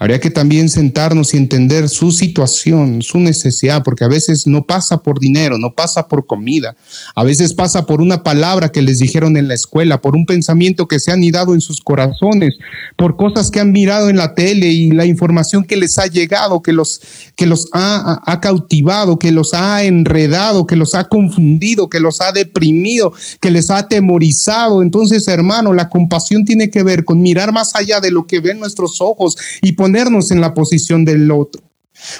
Habría 0.00 0.20
que 0.20 0.30
también 0.30 0.68
sentarnos 0.68 1.34
y 1.34 1.38
entender 1.38 1.88
su 1.88 2.12
situación, 2.12 3.02
su 3.02 3.18
necesidad, 3.18 3.82
porque 3.82 4.04
a 4.04 4.08
veces 4.08 4.46
no 4.46 4.64
pasa 4.64 5.02
por 5.02 5.18
dinero, 5.18 5.58
no 5.58 5.72
pasa 5.74 6.06
por 6.06 6.24
comida, 6.24 6.76
a 7.16 7.24
veces 7.24 7.52
pasa 7.52 7.84
por 7.84 8.00
una 8.00 8.22
palabra 8.22 8.68
que 8.70 8.80
les 8.80 9.00
dijeron 9.00 9.36
en 9.36 9.48
la 9.48 9.54
escuela, 9.54 10.00
por 10.00 10.14
un 10.14 10.24
pensamiento 10.24 10.86
que 10.86 11.00
se 11.00 11.10
han 11.10 11.24
idado 11.24 11.52
en 11.52 11.60
sus 11.60 11.80
corazones, 11.80 12.56
por 12.96 13.16
cosas 13.16 13.50
que 13.50 13.58
han 13.58 13.72
mirado 13.72 14.08
en 14.08 14.16
la 14.16 14.36
tele 14.36 14.68
y 14.68 14.92
la 14.92 15.04
información 15.04 15.64
que 15.64 15.76
les 15.76 15.98
ha 15.98 16.06
llegado, 16.06 16.62
que 16.62 16.72
los, 16.72 17.00
que 17.34 17.46
los 17.46 17.68
ha, 17.72 18.38
cautivado, 18.40 19.18
que 19.18 19.32
los 19.32 19.52
ha 19.52 19.82
enredado, 19.82 20.66
que 20.66 20.76
los 20.76 20.94
ha 20.94 21.04
confundido, 21.08 21.88
que 21.88 21.98
los 21.98 22.20
ha 22.20 22.30
deprimido, 22.30 23.12
que 23.40 23.50
les 23.50 23.68
ha 23.68 23.78
atemorizado. 23.78 24.80
Entonces, 24.82 25.26
hermano, 25.26 25.72
la 25.72 25.88
compasión 25.88 26.44
tiene 26.44 26.70
que 26.70 26.84
ver 26.84 27.04
con 27.04 27.20
mirar 27.20 27.52
más 27.52 27.74
allá 27.74 28.00
de 28.00 28.12
lo 28.12 28.28
que 28.28 28.38
ven 28.38 28.60
nuestros 28.60 29.00
ojos 29.00 29.36
y 29.60 29.72
ponernos 29.88 30.30
en 30.30 30.42
la 30.42 30.52
posición 30.52 31.06
del 31.06 31.30
otro. 31.30 31.62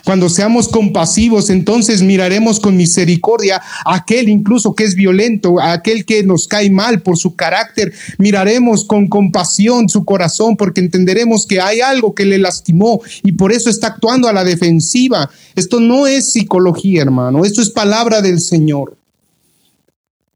Cuando 0.07 0.31
seamos 0.31 0.69
compasivos, 0.69 1.51
entonces 1.51 2.01
miraremos 2.01 2.59
con 2.59 2.79
misericordia 2.79 3.61
a 3.85 3.95
aquel 3.95 4.31
incluso 4.31 4.75
que 4.75 4.85
es 4.85 4.95
violento, 4.95 5.61
a 5.61 5.73
aquel 5.73 6.07
que 6.07 6.23
nos 6.23 6.49
cae 6.49 6.71
mal 6.71 7.03
por 7.03 7.19
su 7.19 7.37
carácter. 7.37 7.93
Miraremos 8.17 8.87
con 8.87 9.07
compasión 9.07 9.91
su 9.91 10.07
corazón 10.07 10.57
porque 10.57 10.81
entenderemos 10.81 11.47
que 11.47 11.61
hay 11.61 11.81
algo 11.81 12.15
que 12.15 12.25
le 12.25 12.39
lastimó 12.39 13.03
y 13.23 13.33
por 13.33 13.53
eso 13.53 13.69
está 13.69 13.89
actuando 13.89 14.29
a 14.29 14.33
la 14.33 14.45
defensiva. 14.45 15.31
Esto 15.55 15.79
no 15.79 16.07
es 16.07 16.33
psicología, 16.33 17.03
hermano, 17.03 17.45
esto 17.45 17.61
es 17.61 17.71
palabra 17.71 18.23
del 18.23 18.41
Señor. 18.41 18.97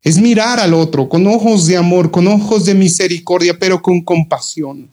Es 0.03 0.19
mirar 0.19 0.61
al 0.61 0.75
otro 0.75 1.09
con 1.09 1.27
ojos 1.27 1.67
de 1.67 1.79
amor, 1.79 2.11
con 2.11 2.29
ojos 2.29 2.67
de 2.67 2.75
misericordia, 2.75 3.59
pero 3.59 3.81
con 3.81 4.03
compasión. 4.03 4.91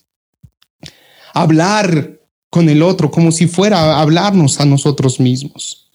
Hablar 1.33 2.18
con 2.49 2.69
el 2.69 2.81
otro, 2.81 3.11
como 3.11 3.31
si 3.31 3.47
fuera 3.47 3.79
a 3.79 4.01
hablarnos 4.01 4.59
a 4.59 4.65
nosotros 4.65 5.19
mismos. 5.19 5.89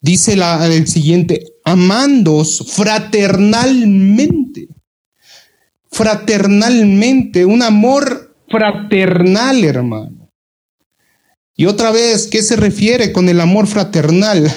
Dice 0.00 0.34
el 0.34 0.86
siguiente, 0.86 1.44
amandos 1.64 2.64
fraternalmente. 2.68 4.68
Fraternalmente, 5.90 7.44
un 7.44 7.62
amor 7.62 8.36
fraternal, 8.48 9.64
hermano. 9.64 10.30
Y 11.56 11.66
otra 11.66 11.90
vez, 11.90 12.28
¿qué 12.28 12.40
se 12.40 12.54
refiere 12.54 13.10
con 13.10 13.28
el 13.28 13.40
amor 13.40 13.66
fraternal? 13.66 14.48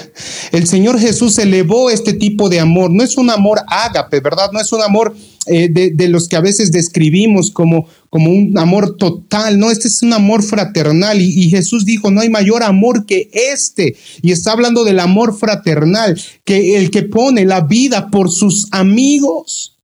El 0.52 0.68
Señor 0.68 1.00
Jesús 1.00 1.36
elevó 1.38 1.90
este 1.90 2.12
tipo 2.12 2.48
de 2.48 2.60
amor. 2.60 2.92
No 2.92 3.02
es 3.02 3.16
un 3.16 3.28
amor 3.28 3.60
ágape, 3.66 4.20
¿verdad? 4.20 4.52
No 4.52 4.60
es 4.60 4.72
un 4.72 4.82
amor 4.82 5.16
eh, 5.46 5.68
de, 5.70 6.08
los 6.08 6.28
que 6.28 6.36
a 6.36 6.40
veces 6.40 6.70
describimos 6.70 7.50
como, 7.50 7.88
como 8.10 8.30
un 8.30 8.56
amor 8.56 8.96
total. 8.96 9.58
No, 9.58 9.70
este 9.70 9.88
es 9.88 10.02
un 10.02 10.12
amor 10.12 10.42
fraternal. 10.42 11.20
Y, 11.20 11.44
y 11.44 11.50
Jesús 11.50 11.84
dijo, 11.84 12.10
no 12.10 12.20
hay 12.20 12.30
mayor 12.30 12.62
amor 12.62 13.06
que 13.06 13.30
este. 13.32 13.96
Y 14.22 14.30
está 14.30 14.52
hablando 14.52 14.84
del 14.84 15.00
amor 15.00 15.36
fraternal, 15.36 16.20
que 16.44 16.76
el 16.76 16.90
que 16.90 17.02
pone 17.02 17.44
la 17.44 17.62
vida 17.62 18.10
por 18.10 18.30
sus 18.30 18.68
amigos. 18.70 19.78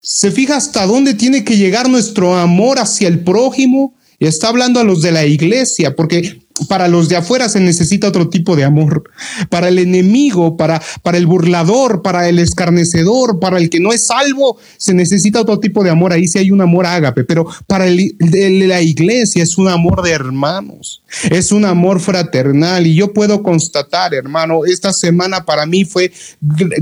¿Se 0.00 0.30
fija 0.30 0.56
hasta 0.56 0.86
dónde 0.86 1.14
tiene 1.14 1.44
que 1.44 1.56
llegar 1.56 1.88
nuestro 1.88 2.36
amor 2.36 2.78
hacia 2.78 3.08
el 3.08 3.20
prójimo? 3.24 3.94
Y 4.18 4.26
está 4.26 4.48
hablando 4.48 4.80
a 4.80 4.84
los 4.84 5.02
de 5.02 5.12
la 5.12 5.26
iglesia, 5.26 5.94
porque 5.94 6.40
para 6.66 6.88
los 6.88 7.08
de 7.08 7.16
afuera 7.16 7.48
se 7.48 7.60
necesita 7.60 8.08
otro 8.08 8.28
tipo 8.28 8.56
de 8.56 8.64
amor. 8.64 9.04
Para 9.48 9.68
el 9.68 9.78
enemigo, 9.78 10.56
para, 10.56 10.82
para 11.02 11.18
el 11.18 11.26
burlador, 11.26 12.02
para 12.02 12.28
el 12.28 12.38
escarnecedor, 12.38 13.38
para 13.38 13.58
el 13.58 13.70
que 13.70 13.80
no 13.80 13.92
es 13.92 14.06
salvo, 14.06 14.58
se 14.76 14.94
necesita 14.94 15.40
otro 15.40 15.60
tipo 15.60 15.84
de 15.84 15.90
amor. 15.90 16.12
Ahí 16.12 16.26
sí 16.28 16.38
hay 16.38 16.50
un 16.50 16.60
amor 16.60 16.86
ágape, 16.86 17.24
pero 17.24 17.46
para 17.66 17.86
el, 17.86 18.16
de 18.18 18.66
la 18.66 18.82
iglesia 18.82 19.42
es 19.42 19.58
un 19.58 19.68
amor 19.68 20.02
de 20.02 20.10
hermanos, 20.10 21.02
es 21.30 21.52
un 21.52 21.64
amor 21.64 22.00
fraternal. 22.00 22.86
Y 22.86 22.94
yo 22.94 23.12
puedo 23.12 23.42
constatar, 23.42 24.14
hermano, 24.14 24.64
esta 24.64 24.92
semana 24.92 25.44
para 25.44 25.66
mí 25.66 25.84
fue 25.84 26.12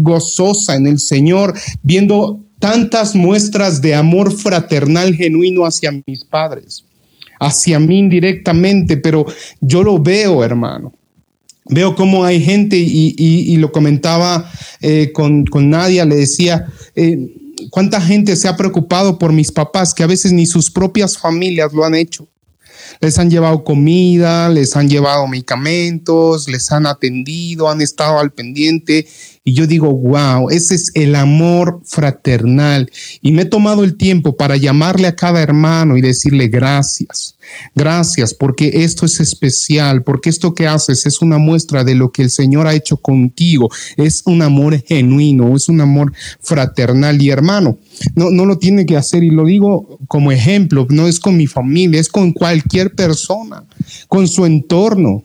gozosa 0.00 0.76
en 0.76 0.87
el 0.87 0.99
Señor, 0.99 1.54
viendo 1.83 2.40
tantas 2.59 3.14
muestras 3.14 3.83
de 3.83 3.95
amor 3.95 4.33
fraternal 4.33 5.14
genuino 5.14 5.66
hacia 5.66 5.92
mis 6.06 6.25
padres 6.25 6.87
hacia 7.38 7.78
mí 7.78 7.99
indirectamente, 7.99 8.97
pero 8.97 9.26
yo 9.61 9.83
lo 9.83 9.99
veo, 9.99 10.45
hermano. 10.45 10.93
Veo 11.69 11.97
cómo 11.97 12.25
hay 12.25 12.40
gente, 12.40 12.76
y, 12.78 13.57
lo 13.57 13.73
comentaba 13.73 14.50
eh, 14.81 15.11
con, 15.12 15.45
Nadia, 15.69 16.05
le 16.05 16.14
decía, 16.16 16.66
eh, 16.95 17.19
cuánta 17.71 18.00
gente 18.00 18.37
se 18.37 18.49
ha 18.49 18.57
preocupado 18.57 19.19
por 19.19 19.33
mis 19.33 19.50
papás 19.50 19.93
que 19.93 20.02
a 20.02 20.07
veces 20.07 20.33
ni 20.33 20.47
sus 20.47 20.71
propias 20.71 21.19
familias 21.19 21.73
lo 21.73 21.85
han 21.85 21.95
hecho. 21.95 22.28
Les 23.00 23.19
han 23.19 23.31
llevado 23.31 23.65
comida, 23.65 24.49
les 24.49 24.76
han 24.76 24.88
llevado 24.88 25.26
medicamentos, 25.26 26.49
les 26.49 26.71
han 26.73 26.87
atendido, 26.87 27.69
han 27.69 27.83
estado 27.83 28.19
al 28.19 28.33
pendiente 28.33 29.07
y 29.49 29.53
yo 29.53 29.69
digo, 29.69 29.93
wow, 29.93 30.50
ese 30.50 30.75
es 30.75 30.91
el 30.95 31.15
amor 31.15 31.81
fraternal. 31.85 32.91
Y 33.23 33.31
me 33.31 33.43
he 33.43 33.45
tomado 33.45 33.85
el 33.85 33.97
tiempo 33.97 34.37
para 34.37 34.57
llamarle 34.57 35.07
a 35.07 35.15
cada 35.15 35.41
hermano 35.41 35.97
y 35.97 36.00
decirle 36.00 36.49
gracias. 36.49 37.37
Gracias 37.73 38.35
porque 38.35 38.83
esto 38.83 39.07
es 39.07 39.21
especial, 39.21 40.03
porque 40.03 40.31
esto 40.31 40.53
que 40.53 40.67
haces 40.67 41.07
es 41.07 41.23
una 41.23 41.38
muestra 41.38 41.85
de 41.85 41.95
lo 41.95 42.11
que 42.11 42.23
el 42.23 42.31
Señor 42.31 42.67
ha 42.67 42.75
hecho 42.75 42.97
contigo. 42.97 43.71
Es 43.97 44.23
un 44.25 44.43
amor 44.43 44.83
genuino, 44.83 45.55
es 45.55 45.69
un 45.69 45.81
amor 45.81 46.12
fraternal 46.41 47.23
y 47.23 47.31
hermano. 47.31 47.79
No, 48.15 48.31
no 48.31 48.45
lo 48.45 48.59
tiene 48.59 48.87
que 48.87 48.97
hacer 48.97 49.25
y 49.25 49.31
lo 49.31 49.45
digo 49.45 49.99
como 50.09 50.33
ejemplo, 50.33 50.87
no 50.91 51.07
es 51.07 51.19
con 51.21 51.37
mi 51.37 51.47
familia, 51.47 52.00
es 52.00 52.09
con 52.09 52.33
cualquier 52.33 52.95
persona, 52.95 53.65
con 54.09 54.29
su 54.29 54.45
entorno 54.45 55.25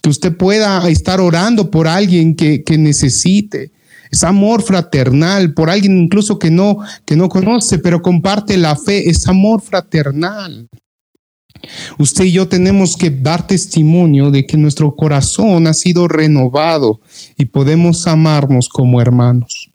que 0.00 0.10
usted 0.10 0.36
pueda 0.36 0.88
estar 0.88 1.20
orando 1.20 1.70
por 1.70 1.88
alguien 1.88 2.34
que, 2.34 2.64
necesite. 2.78 3.72
Es 4.10 4.24
amor 4.24 4.62
fraternal 4.62 5.54
por 5.54 5.70
alguien 5.70 5.96
incluso 5.98 6.38
que 6.38 6.50
no, 6.50 6.78
que 7.06 7.16
no 7.16 7.28
conoce, 7.28 7.78
pero 7.78 8.02
comparte 8.02 8.56
la 8.56 8.76
fe. 8.76 9.08
Es 9.08 9.26
amor 9.26 9.62
fraternal. 9.62 10.68
Usted 11.98 12.24
y 12.24 12.32
yo 12.32 12.48
tenemos 12.48 12.96
que 12.96 13.10
dar 13.10 13.46
testimonio 13.46 14.30
de 14.30 14.44
que 14.46 14.56
nuestro 14.56 14.94
corazón 14.94 15.66
ha 15.66 15.74
sido 15.74 16.08
renovado 16.08 17.00
y 17.38 17.46
podemos 17.46 18.06
amarnos 18.06 18.68
como 18.68 19.00
hermanos. 19.00 19.71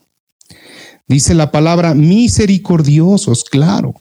Dice 1.08 1.34
la 1.34 1.50
palabra 1.50 1.94
misericordiosos, 1.94 3.44
claro. 3.44 3.94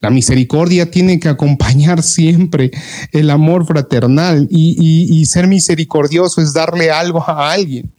La 0.00 0.10
misericordia 0.10 0.90
tiene 0.90 1.20
que 1.20 1.28
acompañar 1.28 2.02
siempre 2.02 2.72
el 3.12 3.30
amor 3.30 3.64
fraternal 3.64 4.48
y, 4.50 5.24
ser 5.26 5.46
misericordioso 5.46 6.42
es 6.42 6.52
darle 6.52 6.90
algo 6.90 7.22
a 7.22 7.52
alguien 7.52 7.92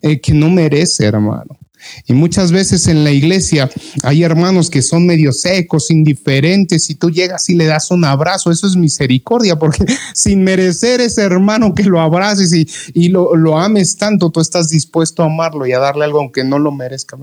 eh, 0.00 0.18
que 0.18 0.32
no 0.32 0.48
merece, 0.48 1.04
hermano. 1.04 1.58
Y 2.06 2.12
muchas 2.12 2.52
veces 2.52 2.86
en 2.88 3.04
la 3.04 3.10
iglesia 3.10 3.70
hay 4.02 4.22
hermanos 4.22 4.70
que 4.70 4.82
son 4.82 5.06
medio 5.06 5.32
secos, 5.32 5.90
indiferentes, 5.90 6.90
y 6.90 6.94
tú 6.94 7.10
llegas 7.10 7.48
y 7.50 7.54
le 7.54 7.66
das 7.66 7.90
un 7.90 8.04
abrazo, 8.04 8.50
eso 8.50 8.66
es 8.66 8.76
misericordia, 8.76 9.58
porque 9.58 9.84
sin 10.14 10.42
merecer 10.44 11.00
ese 11.00 11.22
hermano 11.22 11.74
que 11.74 11.84
lo 11.84 12.00
abraces 12.00 12.52
y, 12.52 13.08
lo, 13.08 13.34
lo, 13.36 13.58
ames 13.58 13.96
tanto, 13.96 14.30
tú 14.30 14.40
estás 14.40 14.68
dispuesto 14.68 15.22
a 15.22 15.26
amarlo 15.26 15.66
y 15.66 15.72
a 15.72 15.78
darle 15.78 16.04
algo 16.04 16.20
aunque 16.20 16.44
no 16.44 16.58
lo 16.58 16.72
merezca. 16.72 17.16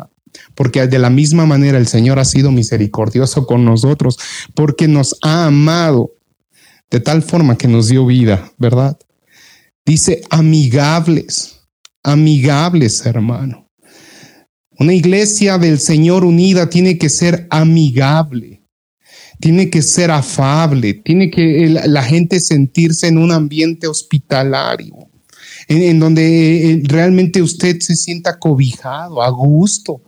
Porque 0.55 0.87
de 0.87 0.99
la 0.99 1.09
misma 1.09 1.45
manera 1.45 1.77
el 1.77 1.87
Señor 1.87 2.19
ha 2.19 2.25
sido 2.25 2.51
misericordioso 2.51 3.45
con 3.45 3.65
nosotros, 3.65 4.17
porque 4.53 4.87
nos 4.87 5.17
ha 5.21 5.45
amado 5.45 6.13
de 6.89 6.99
tal 6.99 7.21
forma 7.21 7.57
que 7.57 7.67
nos 7.67 7.87
dio 7.89 8.05
vida, 8.05 8.51
¿verdad? 8.57 8.97
Dice 9.85 10.21
amigables, 10.29 11.61
amigables, 12.03 13.05
hermano. 13.05 13.66
Una 14.79 14.93
iglesia 14.93 15.57
del 15.57 15.79
Señor 15.79 16.23
unida 16.23 16.69
tiene 16.69 16.97
que 16.97 17.09
ser 17.09 17.47
amigable, 17.49 18.61
tiene 19.39 19.69
que 19.69 19.81
ser 19.81 20.11
afable, 20.11 20.93
tiene 20.93 21.31
que 21.31 21.67
la 21.85 22.03
gente 22.03 22.39
sentirse 22.39 23.07
en 23.07 23.17
un 23.17 23.31
ambiente 23.31 23.87
hospitalario, 23.87 24.95
en, 25.67 25.99
donde 25.99 26.71
eh, 26.71 26.81
realmente 26.85 27.41
usted 27.41 27.79
se 27.79 27.95
sienta 27.95 28.37
cobijado, 28.37 29.21
a 29.21 29.29
gusto. 29.29 30.01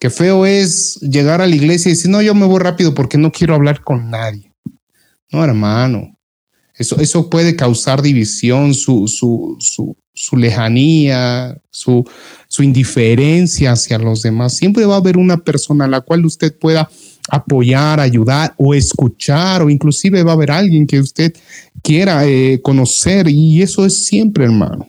Qué 0.00 0.10
feo 0.10 0.46
es 0.46 0.96
llegar 1.00 1.40
a 1.40 1.46
la 1.46 1.54
iglesia 1.54 1.88
y 1.88 1.92
decir, 1.92 2.10
no, 2.10 2.20
yo 2.22 2.34
me 2.34 2.46
voy 2.46 2.58
rápido 2.58 2.92
porque 2.94 3.18
no 3.18 3.30
quiero 3.30 3.54
hablar 3.54 3.82
con 3.84 4.10
nadie. 4.10 4.52
No, 5.30 5.44
hermano. 5.44 6.18
Eso, 6.82 7.30
puede 7.30 7.56
causar 7.56 8.02
división, 8.02 8.74
su, 8.74 9.08
su, 9.08 9.56
su, 9.60 9.96
su 10.12 10.36
lejanía, 10.36 11.56
su, 11.70 12.04
su 12.48 12.62
indiferencia 12.62 13.72
hacia 13.72 13.98
los 13.98 14.22
demás. 14.22 14.56
Siempre 14.56 14.84
va 14.84 14.94
a 14.94 14.98
haber 14.98 15.16
una 15.16 15.38
persona 15.38 15.84
a 15.86 15.88
la 15.88 16.00
cual 16.00 16.24
usted 16.24 16.56
pueda 16.58 16.90
apoyar, 17.30 18.00
ayudar 18.00 18.54
o 18.58 18.74
escuchar, 18.74 19.62
o 19.62 19.70
inclusive 19.70 20.22
va 20.22 20.32
a 20.32 20.34
haber 20.34 20.50
alguien 20.50 20.86
que 20.86 21.00
usted 21.00 21.32
quiera 21.82 22.26
eh, 22.26 22.60
conocer, 22.62 23.28
y 23.28 23.62
eso 23.62 23.86
es 23.86 24.04
siempre, 24.06 24.44
hermano. 24.44 24.86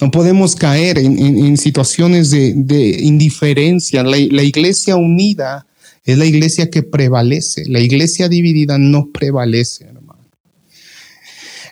No 0.00 0.10
podemos 0.10 0.56
caer 0.56 0.98
en, 0.98 1.56
situaciones 1.56 2.30
de, 2.30 2.98
indiferencia. 3.02 4.02
La, 4.02 4.16
la 4.30 4.42
iglesia 4.42 4.96
unida 4.96 5.66
es 6.04 6.18
la 6.18 6.26
iglesia 6.26 6.68
que 6.70 6.82
prevalece. 6.82 7.64
La 7.68 7.80
iglesia 7.80 8.28
dividida 8.28 8.78
no 8.78 9.10
prevalece. 9.12 9.91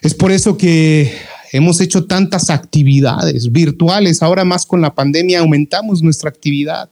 Es 0.01 0.15
por 0.15 0.31
eso 0.31 0.57
que 0.57 1.13
hemos 1.51 1.79
hecho 1.79 2.05
tantas 2.05 2.49
actividades 2.49 3.51
virtuales. 3.51 4.23
Ahora 4.23 4.43
más 4.43 4.65
con 4.65 4.81
la 4.81 4.95
pandemia 4.95 5.39
aumentamos 5.39 6.01
nuestra 6.01 6.29
actividad. 6.29 6.89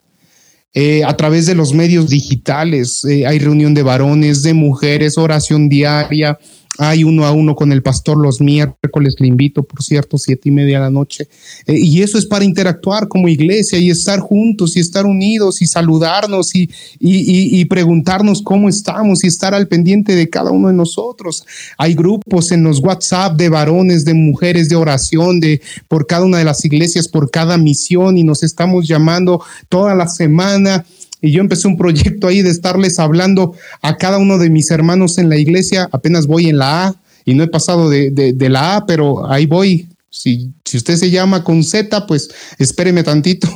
Eh, 0.75 1.03
a 1.03 1.17
través 1.17 1.47
de 1.47 1.55
los 1.55 1.73
medios 1.73 2.09
digitales, 2.09 3.03
eh, 3.05 3.25
hay 3.25 3.39
reunión 3.39 3.73
de 3.73 3.81
varones, 3.81 4.43
de 4.43 4.53
mujeres, 4.53 5.17
oración 5.17 5.67
diaria, 5.67 6.37
hay 6.81 7.03
uno 7.03 7.25
a 7.25 7.33
uno 7.33 7.55
con 7.55 7.73
el 7.73 7.83
pastor 7.83 8.17
los 8.17 8.39
miércoles, 8.39 9.15
le 9.19 9.27
invito, 9.27 9.63
por 9.63 9.83
cierto, 9.83 10.17
siete 10.17 10.47
y 10.47 10.51
media 10.51 10.77
de 10.77 10.83
la 10.85 10.89
noche. 10.89 11.27
Eh, 11.67 11.77
y 11.77 12.01
eso 12.01 12.17
es 12.17 12.25
para 12.25 12.45
interactuar 12.45 13.09
como 13.09 13.27
iglesia 13.27 13.77
y 13.79 13.89
estar 13.89 14.21
juntos 14.21 14.77
y 14.77 14.79
estar 14.79 15.05
unidos 15.05 15.61
y 15.61 15.67
saludarnos 15.67 16.55
y, 16.55 16.69
y, 16.97 17.59
y, 17.59 17.65
preguntarnos 17.65 18.41
cómo 18.41 18.69
estamos 18.69 19.25
y 19.25 19.27
estar 19.27 19.53
al 19.53 19.67
pendiente 19.67 20.15
de 20.15 20.29
cada 20.29 20.51
uno 20.51 20.69
de 20.69 20.73
nosotros. 20.73 21.43
Hay 21.77 21.95
grupos 21.95 22.53
en 22.53 22.63
los 22.63 22.79
WhatsApp 22.79 23.35
de 23.35 23.49
varones, 23.49 24.05
de 24.05 24.13
mujeres, 24.13 24.69
de 24.69 24.77
oración, 24.77 25.41
de 25.41 25.61
por 25.89 26.07
cada 26.07 26.23
una 26.23 26.37
de 26.37 26.45
las 26.45 26.63
iglesias, 26.63 27.09
por 27.09 27.29
cada 27.29 27.57
misión 27.57 28.17
y 28.17 28.23
nos 28.23 28.41
estamos 28.41 28.87
llamando 28.87 29.43
toda 29.67 29.95
la 29.95 30.07
semana 30.07 30.85
y 31.21 31.31
yo 31.31 31.41
empecé 31.41 31.67
un 31.67 31.77
proyecto 31.77 32.27
ahí 32.27 32.41
de 32.41 32.49
estarles 32.49 32.99
hablando 32.99 33.53
a 33.81 33.97
cada 33.97 34.17
uno 34.17 34.37
de 34.37 34.49
mis 34.49 34.71
hermanos 34.71 35.17
en 35.17 35.29
la 35.29 35.37
iglesia. 35.37 35.89
Apenas 35.91 36.27
voy 36.27 36.47
en 36.47 36.57
la 36.57 36.87
A 36.87 36.95
y 37.25 37.33
no 37.33 37.43
he 37.43 37.47
pasado 37.47 37.89
de, 37.89 38.11
de 38.11 38.49
la 38.49 38.77
A, 38.77 38.85
pero 38.85 39.29
ahí 39.29 39.45
voy 39.45 39.88
si, 40.11 40.53
si, 40.65 40.77
usted 40.77 40.95
se 40.95 41.11
llama 41.11 41.43
con 41.43 41.63
Z, 41.63 42.07
pues 42.07 42.29
espéreme 42.57 43.03
tantito. 43.03 43.47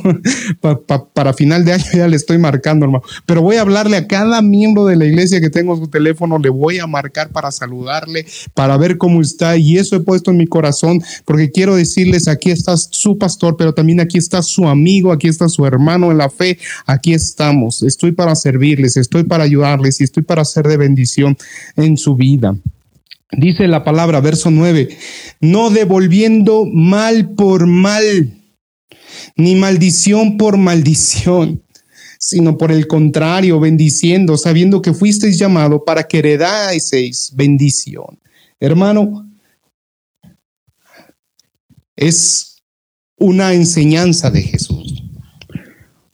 para 1.14 1.32
final 1.34 1.64
de 1.64 1.72
año 1.72 1.84
ya 1.94 2.08
le 2.08 2.16
estoy 2.16 2.38
marcando, 2.38 2.86
hermano. 2.86 3.04
Pero 3.26 3.42
voy 3.42 3.56
a 3.56 3.62
hablarle 3.62 3.96
a 3.96 4.06
cada 4.06 4.40
miembro 4.40 4.86
de 4.86 4.96
la 4.96 5.04
iglesia 5.04 5.40
que 5.40 5.50
tengo 5.50 5.76
su 5.76 5.88
teléfono, 5.88 6.38
le 6.38 6.50
voy 6.50 6.78
a 6.78 6.86
marcar 6.86 7.30
para 7.30 7.50
saludarle, 7.50 8.26
para 8.54 8.76
ver 8.76 8.98
cómo 8.98 9.20
está. 9.20 9.56
Y 9.56 9.78
eso 9.78 9.96
he 9.96 10.00
puesto 10.00 10.30
en 10.30 10.36
mi 10.36 10.46
corazón, 10.46 11.02
porque 11.24 11.50
quiero 11.50 11.74
decirles, 11.74 12.28
aquí 12.28 12.50
está 12.50 12.76
su 12.76 13.18
pastor, 13.18 13.56
pero 13.56 13.74
también 13.74 14.00
aquí 14.00 14.18
está 14.18 14.42
su 14.42 14.68
amigo, 14.68 15.12
aquí 15.12 15.28
está 15.28 15.48
su 15.48 15.66
hermano 15.66 16.10
en 16.10 16.18
la 16.18 16.30
fe. 16.30 16.58
Aquí 16.86 17.14
estamos. 17.14 17.82
Estoy 17.82 18.12
para 18.12 18.34
servirles, 18.36 18.96
estoy 18.96 19.24
para 19.24 19.44
ayudarles 19.44 20.00
y 20.00 20.04
estoy 20.04 20.22
para 20.22 20.44
ser 20.44 20.68
de 20.68 20.76
bendición 20.76 21.36
en 21.76 21.96
su 21.96 22.14
vida. 22.14 22.54
Dice 23.36 23.66
la 23.66 23.84
palabra, 23.84 24.20
verso 24.20 24.50
9, 24.50 24.96
no 25.40 25.70
devolviendo 25.70 26.64
mal 26.66 27.30
por 27.34 27.66
mal, 27.66 28.32
ni 29.36 29.54
maldición 29.56 30.36
por 30.36 30.56
maldición, 30.56 31.62
sino 32.18 32.56
por 32.56 32.70
el 32.70 32.86
contrario, 32.86 33.58
bendiciendo, 33.58 34.36
sabiendo 34.36 34.82
que 34.82 34.94
fuisteis 34.94 35.38
llamado 35.38 35.84
para 35.84 36.04
que 36.04 36.18
heredaseis 36.18 37.32
bendición. 37.34 38.20
Hermano, 38.60 39.28
es 41.96 42.62
una 43.18 43.52
enseñanza 43.52 44.30
de 44.30 44.42
Jesús. 44.42 45.02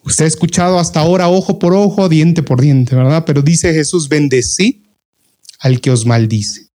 Usted 0.02 0.24
ha 0.24 0.28
escuchado 0.28 0.78
hasta 0.78 1.00
ahora 1.00 1.28
ojo 1.28 1.58
por 1.58 1.74
ojo, 1.74 2.08
diente 2.08 2.42
por 2.42 2.60
diente, 2.60 2.96
¿verdad? 2.96 3.24
Pero 3.26 3.42
dice 3.42 3.72
Jesús, 3.74 4.08
bendecid 4.08 4.76
al 5.58 5.80
que 5.80 5.90
os 5.90 6.06
maldice 6.06 6.69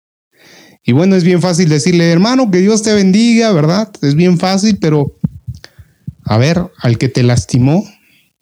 y 0.85 0.93
bueno, 0.93 1.15
es 1.15 1.23
bien 1.23 1.41
fácil 1.41 1.69
decirle, 1.69 2.11
hermano, 2.11 2.51
que 2.51 2.59
Dios 2.59 2.83
te 2.83 2.93
bendiga, 2.93 3.53
¿verdad? 3.53 3.91
Es 4.03 4.17
bien 4.17 4.39
fácil, 4.39 4.79
pero 4.81 5.17
a 6.25 6.39
ver, 6.39 6.71
al 6.79 6.99
que 6.99 7.09
te 7.09 7.23
lastimó, 7.23 7.85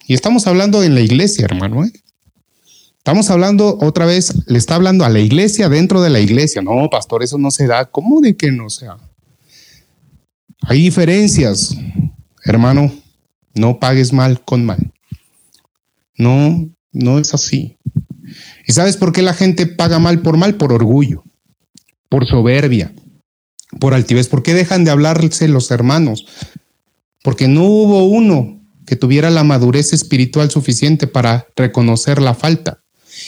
y 0.06 0.14
estamos 0.14 0.46
hablando 0.46 0.82
en 0.82 0.94
la 0.94 1.02
iglesia, 1.02 1.44
hermano, 1.44 1.84
¿eh? 1.84 1.92
Estamos 2.96 3.30
hablando 3.30 3.78
otra 3.80 4.06
vez, 4.06 4.34
le 4.46 4.58
está 4.58 4.74
hablando 4.74 5.04
a 5.04 5.08
la 5.08 5.20
iglesia 5.20 5.68
dentro 5.68 6.02
de 6.02 6.10
la 6.10 6.20
iglesia. 6.20 6.60
No, 6.60 6.88
pastor, 6.90 7.22
eso 7.22 7.38
no 7.38 7.50
se 7.50 7.66
da. 7.66 7.86
¿Cómo 7.86 8.20
de 8.20 8.36
que 8.36 8.52
no 8.52 8.68
sea? 8.68 8.98
Hay 10.62 10.82
diferencias, 10.82 11.74
hermano. 12.44 12.92
No 13.54 13.78
pagues 13.78 14.12
mal 14.12 14.44
con 14.44 14.66
mal. 14.66 14.92
No, 16.16 16.68
no 16.92 17.18
es 17.18 17.32
así. 17.32 17.78
¿Y 18.66 18.72
sabes 18.72 18.98
por 18.98 19.12
qué 19.12 19.22
la 19.22 19.32
gente 19.32 19.66
paga 19.66 19.98
mal 19.98 20.20
por 20.20 20.36
mal? 20.36 20.56
Por 20.56 20.72
orgullo 20.72 21.24
por 22.10 22.26
soberbia, 22.26 22.92
por 23.78 23.94
altivez. 23.94 24.28
¿Por 24.28 24.42
qué 24.42 24.52
dejan 24.52 24.84
de 24.84 24.90
hablarse 24.90 25.48
los 25.48 25.70
hermanos? 25.70 26.26
Porque 27.22 27.48
no 27.48 27.64
hubo 27.64 28.04
uno 28.04 28.60
que 28.84 28.96
tuviera 28.96 29.30
la 29.30 29.44
madurez 29.44 29.94
espiritual 29.94 30.50
suficiente 30.50 31.06
para 31.06 31.46
reconocer 31.56 32.20
la 32.20 32.34
falta. 32.34 32.82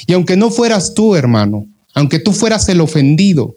Y 0.07 0.12
aunque 0.12 0.37
no 0.37 0.51
fueras 0.51 0.92
tú, 0.92 1.14
hermano, 1.14 1.66
aunque 1.95 2.18
tú 2.18 2.33
fueras 2.33 2.68
el 2.68 2.81
ofendido, 2.81 3.55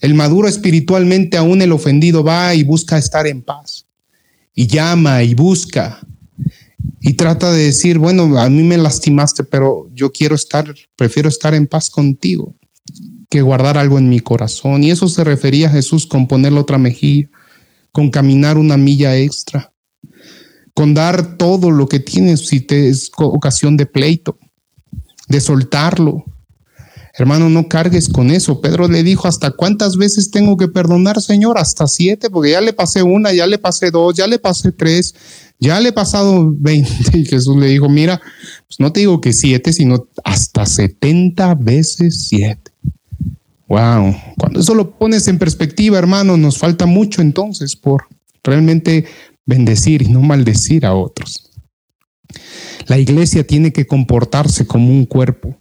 el 0.00 0.14
maduro 0.14 0.48
espiritualmente 0.48 1.36
aún 1.36 1.60
el 1.60 1.72
ofendido 1.72 2.22
va 2.22 2.54
y 2.54 2.62
busca 2.62 2.98
estar 2.98 3.26
en 3.26 3.42
paz. 3.42 3.86
Y 4.54 4.68
llama 4.68 5.22
y 5.24 5.34
busca. 5.34 6.00
Y 7.00 7.14
trata 7.14 7.50
de 7.50 7.64
decir, 7.64 7.98
bueno, 7.98 8.38
a 8.38 8.48
mí 8.48 8.62
me 8.62 8.76
lastimaste, 8.76 9.42
pero 9.42 9.88
yo 9.92 10.12
quiero 10.12 10.36
estar, 10.36 10.72
prefiero 10.94 11.28
estar 11.28 11.54
en 11.54 11.66
paz 11.66 11.90
contigo 11.90 12.54
que 13.32 13.40
guardar 13.40 13.78
algo 13.78 13.98
en 13.98 14.10
mi 14.10 14.20
corazón. 14.20 14.84
Y 14.84 14.90
eso 14.90 15.08
se 15.08 15.24
refería 15.24 15.68
a 15.68 15.70
Jesús 15.70 16.06
con 16.06 16.28
ponerle 16.28 16.60
otra 16.60 16.76
mejilla, 16.76 17.30
con 17.90 18.10
caminar 18.10 18.58
una 18.58 18.76
milla 18.76 19.16
extra, 19.16 19.72
con 20.74 20.92
dar 20.92 21.38
todo 21.38 21.70
lo 21.70 21.88
que 21.88 21.98
tienes 21.98 22.46
si 22.46 22.60
te 22.60 22.90
es 22.90 23.10
ocasión 23.16 23.78
de 23.78 23.86
pleito, 23.86 24.38
de 25.28 25.40
soltarlo. 25.40 26.26
Hermano, 27.14 27.48
no 27.48 27.68
cargues 27.68 28.10
con 28.10 28.30
eso. 28.30 28.60
Pedro 28.60 28.86
le 28.86 29.02
dijo, 29.02 29.26
¿hasta 29.26 29.50
cuántas 29.50 29.96
veces 29.96 30.30
tengo 30.30 30.58
que 30.58 30.68
perdonar, 30.68 31.22
Señor? 31.22 31.56
Hasta 31.56 31.86
siete, 31.86 32.28
porque 32.28 32.50
ya 32.50 32.60
le 32.60 32.74
pasé 32.74 33.02
una, 33.02 33.32
ya 33.32 33.46
le 33.46 33.56
pasé 33.56 33.90
dos, 33.90 34.14
ya 34.14 34.26
le 34.26 34.38
pasé 34.38 34.72
tres, 34.72 35.14
ya 35.58 35.80
le 35.80 35.88
he 35.88 35.92
pasado 35.92 36.52
veinte. 36.54 36.92
Y 37.14 37.24
Jesús 37.24 37.56
le 37.56 37.68
dijo, 37.68 37.88
mira, 37.88 38.20
pues 38.66 38.78
no 38.78 38.92
te 38.92 39.00
digo 39.00 39.22
que 39.22 39.32
siete, 39.32 39.72
sino 39.72 40.06
hasta 40.22 40.66
setenta 40.66 41.54
veces 41.54 42.26
siete. 42.28 42.72
Wow, 43.72 44.14
cuando 44.36 44.60
eso 44.60 44.74
lo 44.74 44.98
pones 44.98 45.26
en 45.28 45.38
perspectiva, 45.38 45.96
hermano, 45.96 46.36
nos 46.36 46.58
falta 46.58 46.84
mucho 46.84 47.22
entonces 47.22 47.74
por 47.74 48.06
realmente 48.44 49.06
bendecir 49.46 50.02
y 50.02 50.08
no 50.08 50.20
maldecir 50.20 50.84
a 50.84 50.92
otros. 50.92 51.48
La 52.86 52.98
iglesia 52.98 53.46
tiene 53.46 53.72
que 53.72 53.86
comportarse 53.86 54.66
como 54.66 54.90
un 54.90 55.06
cuerpo. 55.06 55.56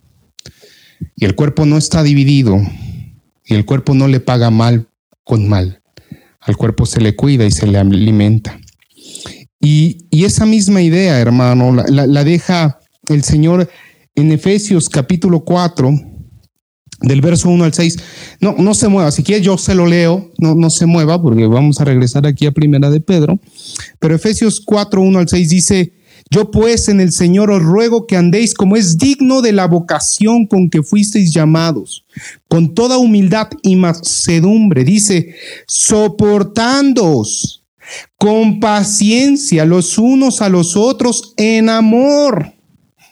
Y 1.16 1.24
el 1.24 1.36
cuerpo 1.36 1.66
no 1.66 1.78
está 1.78 2.04
dividido 2.04 2.60
y 3.46 3.54
el 3.54 3.64
cuerpo 3.64 3.94
no 3.94 4.10
le 4.10 4.20
paga 4.20 4.50
mal 4.50 4.90
con 5.24 5.48
mal. 5.48 5.82
Al 6.42 6.58
cuerpo 6.58 6.86
se 6.86 7.00
le 7.00 7.16
cuida 7.16 7.46
y 7.46 7.52
se 7.52 7.66
le 7.66 7.78
alimenta. 7.78 8.60
Y, 9.62 10.06
esa 10.12 10.46
misma 10.46 10.82
idea, 10.82 11.18
hermano, 11.18 11.72
la, 11.88 12.24
deja 12.26 12.78
el 13.08 13.24
Señor 13.24 13.70
en 14.16 14.34
Efesios 14.34 14.90
capítulo 14.90 15.46
4, 15.46 16.11
del 17.02 17.22
verso 17.22 17.50
1 17.50 17.64
al 17.64 17.74
6. 17.74 17.98
No, 18.40 18.56
no 18.58 18.74
se 18.74 18.88
mueva. 18.88 19.12
Si 19.12 19.24
quiere, 19.24 19.44
yo 19.44 19.58
se 19.58 19.76
lo 19.76 19.86
leo. 19.86 20.32
No, 20.38 20.56
no 20.56 20.70
se 20.70 20.86
mueva 20.86 21.22
porque 21.22 21.48
vamos 21.48 21.82
a 21.82 21.86
regresar 21.86 22.26
aquí 22.26 22.46
a 22.46 22.52
Primera 22.52 22.90
de 22.90 23.02
Pedro. 23.02 23.40
Pero 24.00 24.16
Efesios 24.16 24.62
4, 24.62 25.02
1 25.02 25.20
al 25.20 25.28
6 25.28 25.50
dice, 25.50 25.94
yo 26.30 26.50
pues 26.52 26.88
en 26.88 27.02
el 27.02 27.12
Señor 27.12 27.52
os 27.52 27.62
ruego 27.62 28.08
que 28.08 28.16
andéis 28.16 28.54
como 28.54 28.78
es 28.78 28.98
digno 28.98 29.42
de 29.42 29.52
la 29.52 29.68
vocación 29.68 30.46
con 30.46 30.70
que 30.70 30.82
fuisteis 30.84 31.34
llamados, 31.34 32.06
con 32.48 32.74
toda 32.74 32.98
humildad 32.98 33.50
y 33.64 33.76
macedumbre, 33.76 34.86
dice, 34.86 35.36
soportándoos 35.68 37.66
con 38.18 38.62
paciencia 38.62 39.66
los 39.66 39.98
unos 39.98 40.42
a 40.42 40.48
los 40.48 40.78
otros 40.78 41.34
en 41.36 41.68
amor 41.68 42.54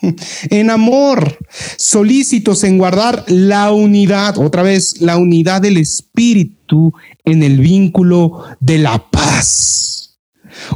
en 0.49 0.69
amor, 0.69 1.37
solícitos 1.77 2.63
en 2.63 2.77
guardar 2.77 3.25
la 3.27 3.71
unidad, 3.71 4.37
otra 4.37 4.63
vez, 4.63 5.01
la 5.01 5.17
unidad 5.17 5.61
del 5.61 5.77
Espíritu 5.77 6.93
en 7.25 7.43
el 7.43 7.59
vínculo 7.59 8.43
de 8.59 8.77
la 8.77 9.09
paz. 9.09 10.19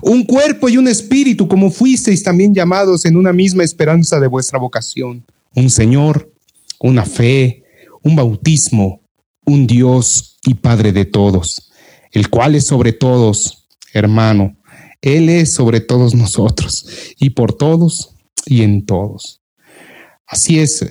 Un 0.01 0.23
cuerpo 0.23 0.69
y 0.69 0.77
un 0.77 0.88
espíritu, 0.88 1.47
como 1.47 1.69
fuisteis 1.69 2.23
también 2.23 2.53
llamados 2.53 3.05
en 3.05 3.17
una 3.17 3.33
misma 3.33 3.63
esperanza 3.63 4.19
de 4.19 4.27
vuestra 4.27 4.59
vocación. 4.59 5.25
Un 5.55 5.69
Señor, 5.69 6.31
una 6.79 7.05
fe, 7.05 7.63
un 8.01 8.15
bautismo, 8.15 9.01
un 9.45 9.67
Dios 9.67 10.38
y 10.45 10.55
Padre 10.55 10.93
de 10.93 11.05
todos, 11.05 11.71
el 12.12 12.29
cual 12.29 12.55
es 12.55 12.65
sobre 12.67 12.93
todos, 12.93 13.67
hermano. 13.93 14.55
Él 15.01 15.27
es 15.27 15.53
sobre 15.53 15.81
todos 15.81 16.15
nosotros 16.15 16.88
y 17.19 17.31
por 17.31 17.53
todos 17.53 18.12
y 18.45 18.63
en 18.63 18.86
todos. 18.86 19.41
Así 20.25 20.60
es, 20.60 20.86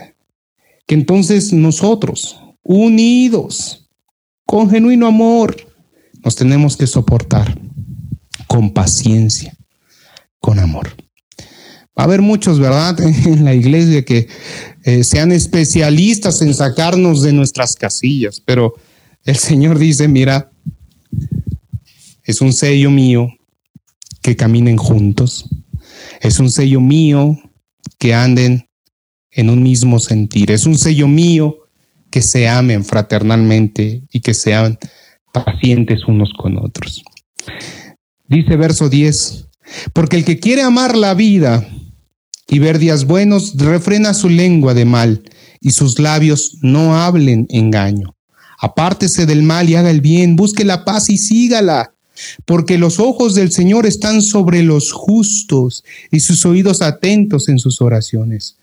que 0.87 0.95
entonces 0.95 1.53
nosotros, 1.53 2.41
unidos, 2.63 3.89
con 4.47 4.71
genuino 4.71 5.07
amor, 5.07 5.57
nos 6.25 6.37
tenemos 6.37 6.77
que 6.77 6.87
soportar 6.87 7.59
con 8.47 8.73
paciencia, 8.73 9.57
con 10.39 10.59
amor. 10.59 10.95
Va 11.99 12.03
a 12.03 12.05
haber 12.05 12.23
muchos, 12.23 12.59
¿verdad?, 12.59 13.01
en 13.27 13.45
la 13.45 13.55
iglesia 13.55 14.05
que 14.05 14.29
eh, 14.85 15.05
sean 15.05 15.33
especialistas 15.33 16.43
en 16.43 16.55
sacarnos 16.55 17.23
de 17.23 17.33
nuestras 17.33 17.77
casillas, 17.77 18.41
pero 18.45 18.75
el 19.25 19.37
Señor 19.37 19.79
dice, 19.79 20.09
mira, 20.09 20.51
es 22.25 22.41
un 22.41 22.53
sello 22.53 22.91
mío 22.91 23.29
que 24.23 24.37
caminen 24.37 24.77
juntos, 24.77 25.49
es 26.23 26.39
un 26.39 26.51
sello 26.51 26.81
mío 26.81 27.37
que 27.99 28.15
anden 28.15 28.69
en 29.31 29.51
un 29.51 29.63
mismo 29.63 29.99
sentir, 29.99 30.51
es 30.51 30.67
un 30.67 30.79
sello 30.79 31.09
mío 31.09 31.59
que 32.11 32.23
se 32.23 32.49
amen 32.49 32.85
fraternalmente 32.85 34.05
y 34.13 34.21
que 34.21 34.33
sean 34.33 34.79
pacientes 35.33 36.07
unos 36.07 36.33
con 36.39 36.59
otros. 36.59 37.03
Dice 38.29 38.57
verso 38.57 38.89
10, 38.89 39.49
porque 39.93 40.17
el 40.17 40.25
que 40.25 40.39
quiere 40.39 40.63
amar 40.63 40.97
la 40.97 41.15
vida 41.15 41.67
y 42.49 42.59
ver 42.61 42.79
días 42.79 43.05
buenos, 43.05 43.57
refrena 43.57 44.15
su 44.15 44.29
lengua 44.29 44.75
de 44.75 44.85
mal 44.85 45.23
y 45.61 45.73
sus 45.73 45.99
labios 45.99 46.59
no 46.63 46.97
hablen 46.97 47.47
engaño. 47.51 48.15
Apártese 48.61 49.27
del 49.27 49.43
mal 49.43 49.69
y 49.69 49.75
haga 49.75 49.91
el 49.91 50.01
bien, 50.01 50.37
busque 50.37 50.65
la 50.65 50.85
paz 50.85 51.11
y 51.11 51.19
sígala, 51.19 51.92
porque 52.45 52.79
los 52.79 52.99
ojos 52.99 53.35
del 53.35 53.53
Señor 53.53 53.87
están 53.87 54.23
sobre 54.23 54.63
los 54.63 54.93
justos 54.93 55.85
y 56.11 56.21
sus 56.21 56.45
oídos 56.47 56.83
atentos 56.83 57.49
en 57.49 57.59
sus 57.59 57.81
oraciones. 57.81 58.57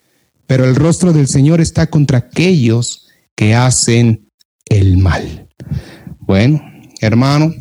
Pero 0.48 0.66
el 0.66 0.76
rostro 0.76 1.14
del 1.14 1.28
Señor 1.28 1.62
está 1.62 1.88
contra 1.88 2.20
aquellos 2.20 3.08
que 3.36 3.56
hacen 3.56 4.30
el 4.66 4.98
mal. 4.98 5.48
Bueno, 6.20 6.62
hermano, 7.02 7.54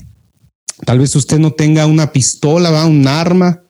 Tal 0.85 0.99
vez 0.99 1.15
usted 1.17 1.39
no 1.39 1.53
tenga 1.53 1.87
una 1.87 2.13
pistola, 2.13 2.71
¿va? 2.71 2.87
un 2.87 3.07
arma 3.07 3.63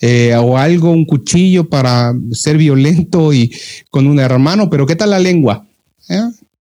eh, 0.00 0.34
o 0.36 0.58
algo, 0.58 0.90
un 0.90 1.04
cuchillo 1.04 1.68
para 1.68 2.12
ser 2.32 2.56
violento 2.56 3.32
y 3.32 3.54
con 3.90 4.06
un 4.06 4.18
hermano, 4.18 4.68
pero 4.68 4.86
¿qué 4.86 4.96
tal 4.96 5.10
la 5.10 5.18
lengua? 5.18 5.66
¿Eh? 6.08 6.28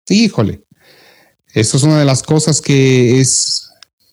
Híjole, 0.09 0.63
eso 1.55 1.77
es 1.77 1.83
una 1.83 1.99
de 1.99 2.05
las 2.05 2.23
cosas 2.23 2.61
que 2.61 3.21
es 3.21 3.70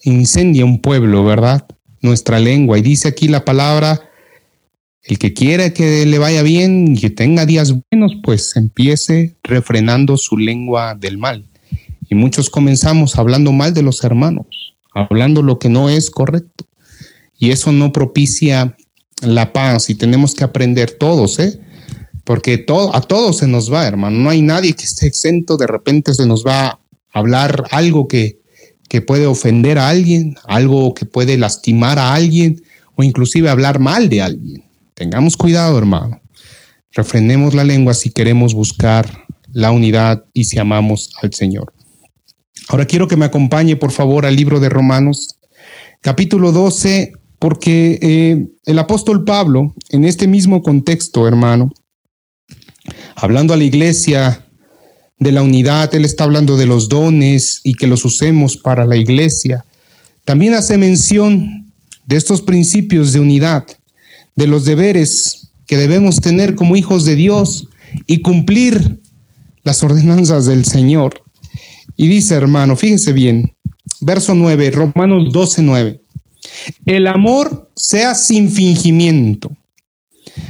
incendia 0.08 0.66
un 0.66 0.82
pueblo, 0.82 1.24
¿verdad? 1.24 1.66
Nuestra 2.02 2.40
lengua. 2.40 2.78
Y 2.78 2.82
dice 2.82 3.08
aquí 3.08 3.28
la 3.28 3.46
palabra, 3.46 4.10
el 5.04 5.18
que 5.18 5.34
quiera 5.34 5.74
que 5.74 6.06
le 6.06 6.20
vaya 6.20 6.44
bien 6.44 6.96
y 6.96 7.00
que 7.00 7.10
tenga 7.10 7.46
días 7.46 7.74
buenos, 7.92 8.14
pues 8.24 8.56
empiece 8.56 9.38
refrenando 9.44 10.18
su 10.18 10.38
lengua 10.38 10.96
del 10.96 11.18
mal. 11.18 11.46
Y 12.10 12.16
muchos 12.16 12.50
comenzamos 12.50 13.18
hablando 13.18 13.52
mal 13.52 13.74
de 13.74 13.84
los 13.84 14.04
hermanos 14.04 14.68
hablando 14.98 15.42
lo 15.42 15.60
que 15.60 15.70
no 15.70 15.90
es 15.90 16.10
correcto. 16.10 16.66
Y 17.38 17.52
eso 17.52 17.72
no 17.72 17.92
propicia 17.92 18.76
la 19.22 19.54
paz 19.54 19.90
y 19.90 19.96
tenemos 19.96 20.34
que 20.34 20.44
aprender 20.44 20.92
todos, 20.92 21.40
¿eh? 21.40 21.60
Porque 22.24 22.58
todo, 22.58 22.96
a 22.96 23.02
todos 23.02 23.38
se 23.38 23.48
nos 23.48 23.72
va, 23.72 23.88
hermano. 23.88 24.18
No 24.18 24.30
hay 24.30 24.42
nadie 24.42 24.74
que 24.74 24.84
esté 24.84 25.08
exento. 25.08 25.56
De 25.56 25.68
repente 25.68 26.14
se 26.14 26.26
nos 26.26 26.46
va 26.46 26.68
a 26.68 26.80
hablar 27.14 27.66
algo 27.72 28.08
que, 28.08 28.42
que 28.88 29.02
puede 29.02 29.26
ofender 29.26 29.78
a 29.78 29.90
alguien, 29.90 30.36
algo 30.46 30.94
que 30.94 31.06
puede 31.06 31.38
lastimar 31.38 32.00
a 32.00 32.14
alguien 32.14 32.62
o 32.96 33.04
inclusive 33.04 33.50
hablar 33.50 33.80
mal 33.80 34.10
de 34.10 34.22
alguien. 34.22 34.64
Tengamos 34.94 35.38
cuidado, 35.38 35.78
hermano. 35.78 36.22
Refrenemos 36.92 37.54
la 37.54 37.64
lengua 37.64 37.94
si 37.94 38.10
queremos 38.10 38.54
buscar 38.54 39.26
la 39.52 39.72
unidad 39.72 40.26
y 40.34 40.46
si 40.46 40.58
amamos 40.58 41.12
al 41.22 41.34
Señor. 41.34 41.74
Ahora 42.70 42.86
quiero 42.86 43.08
que 43.08 43.18
me 43.18 43.26
acompañe, 43.26 43.76
por 43.76 43.92
favor, 43.92 44.26
al 44.26 44.36
libro 44.36 44.60
de 44.60 44.70
Romanos, 44.70 45.40
capítulo 46.02 46.52
12, 46.52 47.14
porque 47.40 48.00
eh, 48.02 48.48
el 48.66 48.80
apóstol 48.80 49.24
Pablo, 49.24 49.76
en 49.90 50.04
este 50.04 50.28
mismo 50.28 50.62
contexto, 50.64 51.28
hermano, 51.28 51.72
hablando 53.16 53.54
a 53.54 53.58
la 53.58 53.64
iglesia 53.64 54.47
de 55.20 55.32
la 55.32 55.42
unidad, 55.42 55.94
él 55.96 56.06
está 56.06 56.24
hablando 56.26 56.58
de 56.58 56.68
los 56.68 56.90
dones 56.90 57.62
y 57.64 57.74
que 57.74 57.88
los 57.88 58.06
usemos 58.06 58.58
para 58.58 58.86
la 58.86 58.98
iglesia. 58.98 59.66
También 60.26 60.54
hace 60.54 60.78
mención 60.78 61.72
de 62.06 62.18
estos 62.18 62.42
principios 62.42 63.14
de 63.14 63.20
unidad, 63.20 63.66
de 64.36 64.48
los 64.48 64.66
deberes 64.66 65.50
que 65.66 65.78
debemos 65.78 66.22
tener 66.22 66.56
como 66.56 66.76
hijos 66.76 67.04
de 67.06 67.16
Dios 67.16 67.68
y 68.06 68.22
cumplir 68.22 69.00
las 69.64 69.84
ordenanzas 69.84 70.46
del 70.46 70.66
Señor. 70.66 71.22
Y 71.96 72.08
dice, 72.08 72.36
hermano, 72.36 72.76
fíjese 72.76 73.12
bien, 73.12 73.54
verso 74.02 74.36
9, 74.36 74.72
Romanos 74.72 75.34
12, 75.34 75.64
9. 75.64 76.02
El 76.86 77.08
amor 77.08 77.72
sea 77.76 78.14
sin 78.16 78.52
fingimiento. 78.52 79.57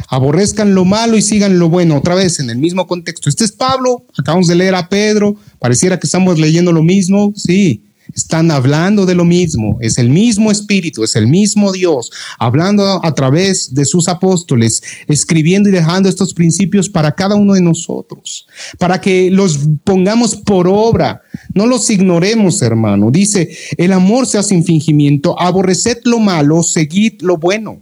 Aborrezcan 0.10 0.74
lo 0.74 0.86
malo 0.86 1.18
y 1.18 1.22
sigan 1.22 1.60
lo 1.60 1.70
bueno. 1.70 1.98
Otra 1.98 2.16
vez, 2.16 2.40
en 2.40 2.50
el 2.50 2.58
mismo 2.58 2.88
contexto. 2.88 3.30
Este 3.30 3.44
es 3.46 3.52
Pablo, 3.52 4.06
acabamos 4.18 4.48
de 4.48 4.56
leer 4.56 4.76
a 4.76 4.90
Pedro, 4.90 5.36
pareciera 5.60 6.00
que 6.00 6.08
estamos 6.08 6.40
leyendo 6.40 6.72
lo 6.72 6.84
mismo. 6.84 7.34
Sí, 7.36 7.84
están 8.14 8.52
hablando 8.52 9.06
de 9.06 9.16
lo 9.16 9.26
mismo, 9.26 9.78
es 9.82 9.98
el 9.98 10.10
mismo 10.10 10.52
Espíritu, 10.52 11.04
es 11.04 11.16
el 11.16 11.28
mismo 11.28 11.72
Dios, 11.72 12.12
hablando 12.40 13.04
a 13.04 13.14
través 13.14 13.74
de 13.74 13.86
sus 13.86 14.08
apóstoles, 14.08 14.82
escribiendo 15.08 15.70
y 15.70 15.72
dejando 15.72 16.10
estos 16.10 16.34
principios 16.34 16.90
para 16.90 17.14
cada 17.14 17.36
uno 17.36 17.54
de 17.54 17.62
nosotros, 17.62 18.48
para 18.78 19.02
que 19.02 19.30
los 19.32 19.60
pongamos 19.84 20.36
por 20.36 20.68
obra, 20.68 21.22
no 21.54 21.66
los 21.66 21.90
ignoremos, 21.90 22.62
hermano. 22.62 23.12
Dice, 23.12 23.50
el 23.78 23.92
amor 23.92 24.26
sea 24.26 24.44
sin 24.44 24.64
fingimiento, 24.64 25.40
aborreced 25.40 26.00
lo 26.06 26.20
malo, 26.20 26.64
seguid 26.64 27.22
lo 27.22 27.38
bueno. 27.38 27.82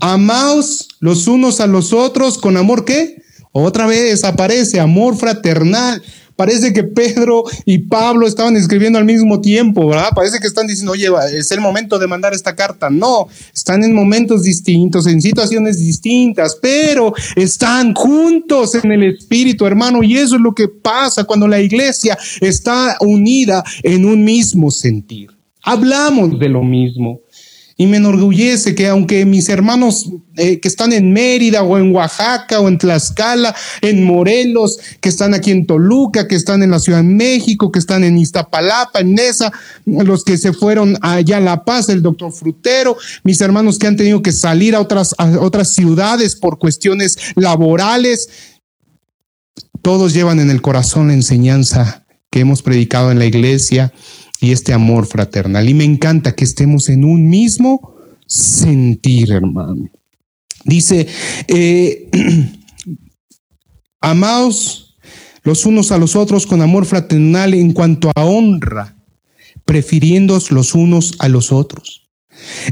Amaos 0.00 0.88
los 1.04 1.26
unos 1.26 1.60
a 1.60 1.66
los 1.66 1.92
otros 1.92 2.38
con 2.38 2.56
amor 2.56 2.86
que 2.86 3.22
otra 3.52 3.86
vez 3.86 4.24
aparece 4.24 4.80
amor 4.80 5.16
fraternal 5.16 6.02
Parece 6.36 6.72
que 6.72 6.82
Pedro 6.82 7.44
y 7.64 7.78
Pablo 7.78 8.26
estaban 8.26 8.56
escribiendo 8.56 8.98
al 8.98 9.04
mismo 9.04 9.40
tiempo, 9.40 9.86
¿verdad? 9.86 10.08
Parece 10.14 10.40
que 10.40 10.48
están 10.48 10.66
diciendo, 10.66 10.92
oye, 10.92 11.08
es 11.32 11.50
el 11.52 11.60
momento 11.60 11.96
de 11.98 12.08
mandar 12.08 12.34
esta 12.34 12.56
carta. 12.56 12.90
No, 12.90 13.28
están 13.54 13.84
en 13.84 13.94
momentos 13.94 14.42
distintos, 14.42 15.06
en 15.06 15.22
situaciones 15.22 15.78
distintas, 15.78 16.58
pero 16.60 17.14
están 17.36 17.94
juntos 17.94 18.74
en 18.74 18.90
el 18.90 19.04
Espíritu, 19.04 19.64
hermano. 19.64 20.02
Y 20.02 20.16
eso 20.16 20.34
es 20.34 20.40
lo 20.40 20.54
que 20.54 20.66
pasa 20.66 21.22
cuando 21.22 21.46
la 21.46 21.60
iglesia 21.60 22.18
está 22.40 22.96
unida 23.00 23.62
en 23.84 24.04
un 24.04 24.24
mismo 24.24 24.72
sentir. 24.72 25.30
Hablamos 25.62 26.38
de 26.38 26.48
lo 26.48 26.62
mismo. 26.62 27.20
Y 27.76 27.86
me 27.86 27.96
enorgullece 27.96 28.74
que 28.74 28.86
aunque 28.86 29.24
mis 29.24 29.48
hermanos 29.48 30.08
eh, 30.36 30.60
que 30.60 30.68
están 30.68 30.92
en 30.92 31.12
Mérida 31.12 31.62
o 31.62 31.76
en 31.76 31.94
Oaxaca 31.94 32.60
o 32.60 32.68
en 32.68 32.78
Tlaxcala, 32.78 33.54
en 33.80 34.04
Morelos, 34.04 34.78
que 35.00 35.08
están 35.08 35.34
aquí 35.34 35.50
en 35.50 35.66
Toluca, 35.66 36.28
que 36.28 36.36
están 36.36 36.62
en 36.62 36.70
la 36.70 36.78
Ciudad 36.78 36.98
de 36.98 37.04
México, 37.04 37.72
que 37.72 37.80
están 37.80 38.04
en 38.04 38.16
Iztapalapa, 38.18 39.00
en 39.00 39.14
Nesa, 39.14 39.52
los 39.86 40.24
que 40.24 40.38
se 40.38 40.52
fueron 40.52 40.96
allá 41.02 41.38
a 41.38 41.40
La 41.40 41.64
Paz, 41.64 41.88
el 41.88 42.02
doctor 42.02 42.32
Frutero, 42.32 42.96
mis 43.24 43.40
hermanos 43.40 43.78
que 43.78 43.88
han 43.88 43.96
tenido 43.96 44.22
que 44.22 44.32
salir 44.32 44.76
a 44.76 44.80
otras, 44.80 45.14
a 45.18 45.40
otras 45.40 45.72
ciudades 45.72 46.36
por 46.36 46.58
cuestiones 46.58 47.16
laborales, 47.34 48.28
todos 49.82 50.14
llevan 50.14 50.38
en 50.40 50.50
el 50.50 50.62
corazón 50.62 51.08
la 51.08 51.14
enseñanza 51.14 52.06
que 52.30 52.40
hemos 52.40 52.62
predicado 52.62 53.12
en 53.12 53.18
la 53.18 53.26
iglesia 53.26 53.92
y 54.44 54.52
este 54.52 54.74
amor 54.74 55.06
fraternal. 55.06 55.66
Y 55.68 55.72
me 55.72 55.84
encanta 55.84 56.34
que 56.34 56.44
estemos 56.44 56.90
en 56.90 57.04
un 57.04 57.30
mismo 57.30 57.94
sentir, 58.26 59.32
hermano. 59.32 59.90
Dice, 60.64 61.06
eh, 61.48 62.10
amaos 64.02 64.96
los 65.42 65.64
unos 65.64 65.92
a 65.92 65.98
los 65.98 66.14
otros 66.14 66.46
con 66.46 66.60
amor 66.60 66.84
fraternal 66.84 67.54
en 67.54 67.72
cuanto 67.72 68.10
a 68.14 68.24
honra, 68.24 68.96
prefiriéndoos 69.64 70.50
los 70.50 70.74
unos 70.74 71.14
a 71.20 71.28
los 71.28 71.50
otros. 71.50 72.10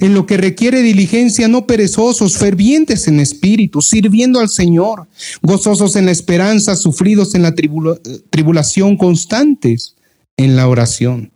En 0.00 0.12
lo 0.12 0.26
que 0.26 0.37
requiere 0.37 0.82
diligencia, 0.82 1.48
no 1.48 1.66
perezosos, 1.66 2.37
fervientes 2.37 3.08
en 3.08 3.18
espíritu, 3.18 3.80
sirviendo 3.80 4.40
al 4.40 4.50
Señor, 4.50 5.08
gozosos 5.40 5.96
en 5.96 6.04
la 6.04 6.12
esperanza, 6.12 6.76
sufridos 6.76 7.35
en 7.35 7.42
la 7.42 7.54
tribulación, 7.54 8.98
constantes 8.98 9.96
en 10.37 10.56
la 10.56 10.68
oración 10.68 11.31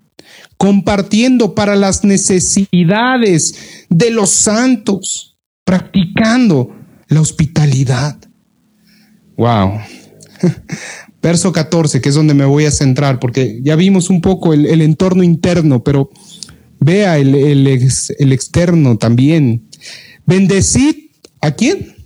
compartiendo 0.57 1.55
para 1.55 1.77
las 1.77 2.05
necesidades 2.05 3.55
de 3.89 4.11
los 4.11 4.31
santos, 4.31 5.37
practicando 5.65 6.75
la 7.09 7.21
hospitalidad. 7.21 8.17
Wow. 9.37 9.81
Verso 11.23 11.53
14, 11.53 12.01
que 12.01 12.09
es 12.09 12.15
donde 12.15 12.35
me 12.35 12.45
voy 12.45 12.67
a 12.67 12.71
centrar, 12.71 13.19
porque 13.19 13.61
ya 13.63 13.75
vimos 13.77 14.11
un 14.11 14.21
poco 14.21 14.55
el, 14.55 14.81
entorno 14.81 15.23
interno, 15.23 15.83
pero 15.83 16.11
vea 16.79 17.19
el, 17.19 17.35
el 17.35 18.33
externo 18.33 18.97
también. 18.97 19.69
Bendecid 20.25 20.95
a 21.41 21.51
quién? 21.51 21.97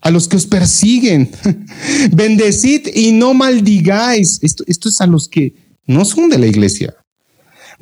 a 0.00 0.10
los 0.10 0.28
que 0.28 0.36
os 0.36 0.46
persiguen. 0.46 1.30
Bendecid 2.12 2.88
y 2.94 3.12
no 3.12 3.34
maldigáis. 3.34 4.38
Esto, 4.42 4.64
esto, 4.66 4.88
es 4.88 5.00
a 5.00 5.06
los 5.06 5.28
que 5.28 5.54
no 5.86 6.04
son 6.04 6.28
de 6.30 6.38
la 6.38 6.46
iglesia. 6.46 6.94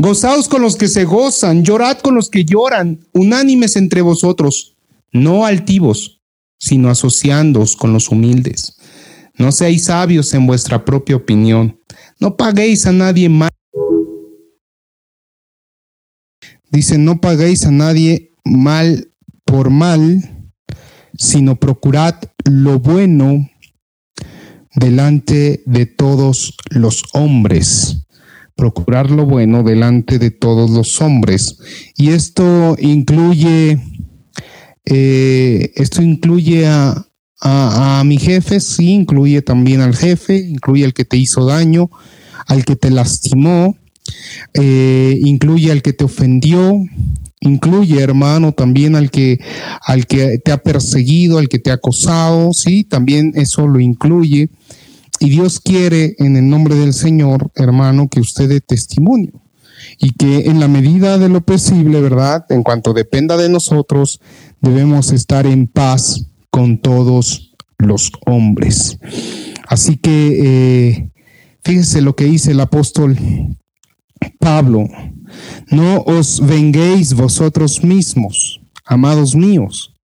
Gozaos 0.01 0.49
con 0.49 0.63
los 0.63 0.77
que 0.77 0.87
se 0.87 1.05
gozan, 1.05 1.65
llorad 1.65 1.99
con 1.99 2.15
los 2.15 2.31
que 2.31 2.45
lloran, 2.45 3.05
unánimes 3.13 3.75
entre 3.75 4.01
vosotros, 4.01 4.77
no 5.11 5.45
altivos, 5.45 6.21
sino 6.57 6.89
asociándoos 6.89 7.75
con 7.75 7.93
los 7.93 8.09
humildes. 8.09 8.79
No 9.37 9.51
seáis 9.51 9.85
sabios 9.85 10.33
en 10.35 10.47
vuestra 10.47 10.85
propia 10.85 11.17
opinión, 11.17 11.81
no 12.21 12.37
paguéis 12.37 12.87
a 12.87 12.93
nadie 12.93 13.29
mal. 13.29 13.51
Dice, 16.71 16.97
no 16.97 17.21
paguéis 17.21 17.67
a 17.67 17.73
nadie 17.73 18.37
mal 18.45 19.13
por 19.45 19.71
mal, 19.71 20.53
sino 21.17 21.57
procurad 21.57 22.15
lo 22.45 22.79
bueno 22.79 23.51
delante 24.77 25.61
de 25.67 25.87
todos 25.87 26.57
los 26.71 27.03
hombres 27.15 28.08
procurar 28.59 29.09
lo 29.13 29.25
bueno 29.25 29.63
delante 29.63 30.19
de 30.19 30.33
todos 30.33 30.69
los 30.71 31.01
hombres. 31.01 31.59
Y 31.97 32.11
esto 32.11 32.77
incluye, 32.81 33.79
eh, 34.85 35.73
esto 35.77 36.03
incluye 36.03 36.67
a, 36.67 37.07
a, 37.41 38.03
mi 38.05 38.19
jefe, 38.19 38.59
sí, 38.59 38.91
incluye 38.91 39.43
también 39.43 39.81
al 39.81 39.95
jefe, 39.95 40.37
incluye 40.39 40.85
al 40.85 40.93
que 40.93 41.05
te 41.05 41.17
hizo 41.17 41.47
daño, 41.47 41.89
al 42.49 42.65
que 42.65 42.75
te 42.75 42.91
lastimó, 42.91 43.77
eh, 44.55 45.17
incluye 45.23 45.71
al 45.71 45.81
que 45.81 45.93
te 45.93 46.03
ofendió, 46.03 46.75
incluye, 47.39 48.03
hermano, 48.03 48.51
también 48.51 48.97
al 48.97 49.13
que, 49.13 49.39
al 49.83 50.09
que 50.09 50.39
te 50.39 50.51
ha 50.51 50.59
perseguido, 50.59 51.39
al 51.39 51.49
que 51.49 51.61
te 51.61 51.71
ha 51.71 51.75
acosado, 51.75 52.53
sí, 52.53 52.83
también 52.83 53.35
eso 53.37 53.69
lo 53.69 53.79
incluye. 53.79 54.51
Y 55.21 55.31
Dios 55.31 55.61
quiere, 55.61 56.15
en 56.19 56.37
el 56.37 56.49
nombre 56.49 56.75
del 56.75 56.93
Señor, 56.93 57.51
hermano, 57.55 58.09
que 58.09 58.21
usted 58.21 58.49
dé 58.49 58.61
testimonio. 58.61 59.33
Y 59.99 60.13
que 60.13 60.47
en 60.47 60.61
la 60.61 60.69
medida 60.69 61.19
de 61.19 61.29
lo 61.29 61.41
posible, 61.41 62.01
¿verdad? 62.01 62.45
En 62.51 62.63
cuanto 62.63 62.93
dependa 62.93 63.37
de 63.37 63.49
nosotros, 63.49 64.21
debemos 64.61 65.13
estar 65.13 65.47
en 65.47 65.67
paz 65.67 66.27
con 66.51 66.79
todos 66.79 67.55
los 67.79 68.13
hombres. 68.27 68.99
Así 69.67 69.97
que 69.97 70.41
eh, 70.43 71.11
fíjese 71.65 72.01
lo 72.01 72.17
que 72.17 72.25
dice 72.25 72.53
el 72.53 72.61
apóstol 72.61 73.17
Pablo. 74.39 74.89
No 75.71 76.03
os 76.03 76.45
venguéis 76.45 77.15
vosotros 77.15 77.85
mismos, 77.85 78.61
amados 78.85 79.35
míos 79.35 79.98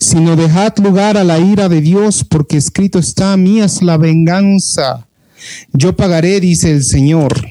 sino 0.00 0.36
dejad 0.36 0.76
lugar 0.78 1.16
a 1.16 1.24
la 1.24 1.38
ira 1.38 1.68
de 1.68 1.80
Dios, 1.80 2.24
porque 2.24 2.56
escrito 2.56 2.98
está, 2.98 3.36
mía 3.36 3.64
es 3.64 3.82
la 3.82 3.96
venganza, 3.96 5.08
yo 5.72 5.96
pagaré, 5.96 6.40
dice 6.40 6.70
el 6.70 6.84
Señor. 6.84 7.46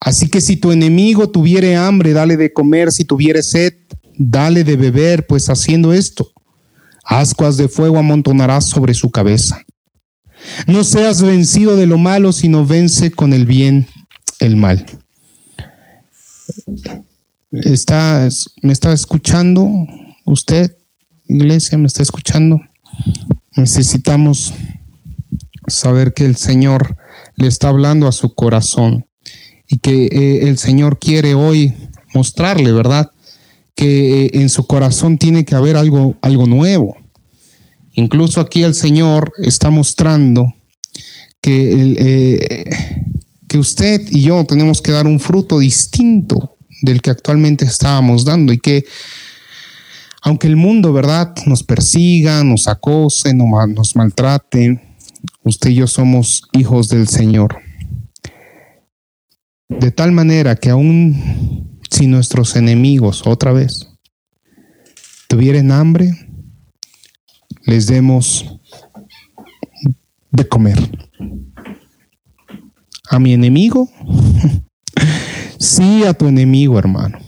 Así 0.00 0.28
que 0.28 0.40
si 0.40 0.56
tu 0.56 0.70
enemigo 0.70 1.30
tuviere 1.30 1.76
hambre, 1.76 2.12
dale 2.12 2.36
de 2.36 2.52
comer, 2.52 2.92
si 2.92 3.04
tuviere 3.04 3.42
sed, 3.42 3.74
dale 4.16 4.64
de 4.64 4.76
beber, 4.76 5.26
pues 5.26 5.48
haciendo 5.48 5.92
esto, 5.92 6.30
ascuas 7.04 7.56
de 7.56 7.68
fuego 7.68 7.98
amontonarás 7.98 8.68
sobre 8.68 8.94
su 8.94 9.10
cabeza. 9.10 9.64
No 10.66 10.84
seas 10.84 11.22
vencido 11.22 11.76
de 11.76 11.86
lo 11.86 11.96
malo, 11.96 12.32
sino 12.32 12.66
vence 12.66 13.10
con 13.10 13.32
el 13.32 13.46
bien 13.46 13.86
el 14.40 14.56
mal. 14.56 14.84
Está, 17.62 18.28
¿Me 18.62 18.72
está 18.72 18.92
escuchando? 18.92 19.70
Usted, 20.24 20.76
iglesia, 21.28 21.78
me 21.78 21.86
está 21.86 22.02
escuchando. 22.02 22.60
Necesitamos 23.54 24.52
saber 25.68 26.14
que 26.14 26.24
el 26.24 26.34
Señor 26.34 26.96
le 27.36 27.46
está 27.46 27.68
hablando 27.68 28.08
a 28.08 28.12
su 28.12 28.34
corazón 28.34 29.06
y 29.68 29.78
que 29.78 30.06
eh, 30.06 30.48
el 30.48 30.58
Señor 30.58 30.98
quiere 30.98 31.34
hoy 31.34 31.72
mostrarle, 32.12 32.72
¿verdad? 32.72 33.12
Que 33.76 34.24
eh, 34.24 34.30
en 34.34 34.48
su 34.48 34.66
corazón 34.66 35.16
tiene 35.16 35.44
que 35.44 35.54
haber 35.54 35.76
algo, 35.76 36.16
algo 36.22 36.46
nuevo. 36.46 36.96
Incluso 37.92 38.40
aquí 38.40 38.64
el 38.64 38.74
Señor 38.74 39.32
está 39.38 39.70
mostrando 39.70 40.52
que, 41.40 41.94
eh, 41.98 42.74
que 43.46 43.58
usted 43.58 44.02
y 44.10 44.22
yo 44.22 44.44
tenemos 44.44 44.82
que 44.82 44.90
dar 44.90 45.06
un 45.06 45.20
fruto 45.20 45.60
distinto 45.60 46.53
del 46.82 47.00
que 47.00 47.10
actualmente 47.10 47.64
estábamos 47.64 48.24
dando 48.24 48.52
y 48.52 48.58
que 48.58 48.84
aunque 50.26 50.46
el 50.46 50.56
mundo, 50.56 50.92
¿verdad?, 50.94 51.34
nos 51.44 51.62
persiga, 51.62 52.42
nos 52.44 52.66
acose, 52.66 53.34
nos 53.34 53.94
maltrate, 53.94 54.80
usted 55.42 55.70
y 55.70 55.74
yo 55.74 55.86
somos 55.86 56.48
hijos 56.52 56.88
del 56.88 57.08
Señor. 57.08 57.58
De 59.68 59.90
tal 59.90 60.12
manera 60.12 60.56
que 60.56 60.70
aún 60.70 61.78
si 61.90 62.06
nuestros 62.06 62.56
enemigos, 62.56 63.26
otra 63.26 63.52
vez, 63.52 63.86
tuvieran 65.28 65.70
hambre, 65.70 66.10
les 67.66 67.86
demos 67.86 68.58
de 70.30 70.48
comer. 70.48 70.78
A 73.10 73.18
mi 73.18 73.34
enemigo, 73.34 73.90
sí 75.64 76.04
a 76.04 76.14
tu 76.14 76.26
enemigo, 76.26 76.78
hermano. 76.78 77.18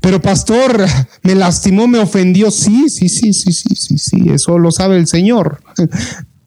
Pero 0.00 0.20
pastor, 0.20 0.84
me 1.22 1.34
lastimó, 1.34 1.86
me 1.86 1.98
ofendió. 1.98 2.50
Sí, 2.50 2.88
sí, 2.88 3.08
sí, 3.08 3.32
sí, 3.32 3.52
sí, 3.52 3.74
sí, 3.74 3.98
sí, 3.98 4.30
eso 4.30 4.58
lo 4.58 4.70
sabe 4.70 4.96
el 4.96 5.06
Señor. 5.06 5.62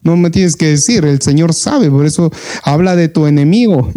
No 0.01 0.15
me 0.17 0.30
tienes 0.30 0.56
que 0.56 0.67
decir, 0.67 1.06
el 1.06 1.21
Señor 1.21 1.54
sabe, 1.54 1.89
por 1.89 2.06
eso 2.06 2.32
habla 2.63 2.95
de 2.95 3.10
tu 3.10 3.25
enemigo. 3.25 3.91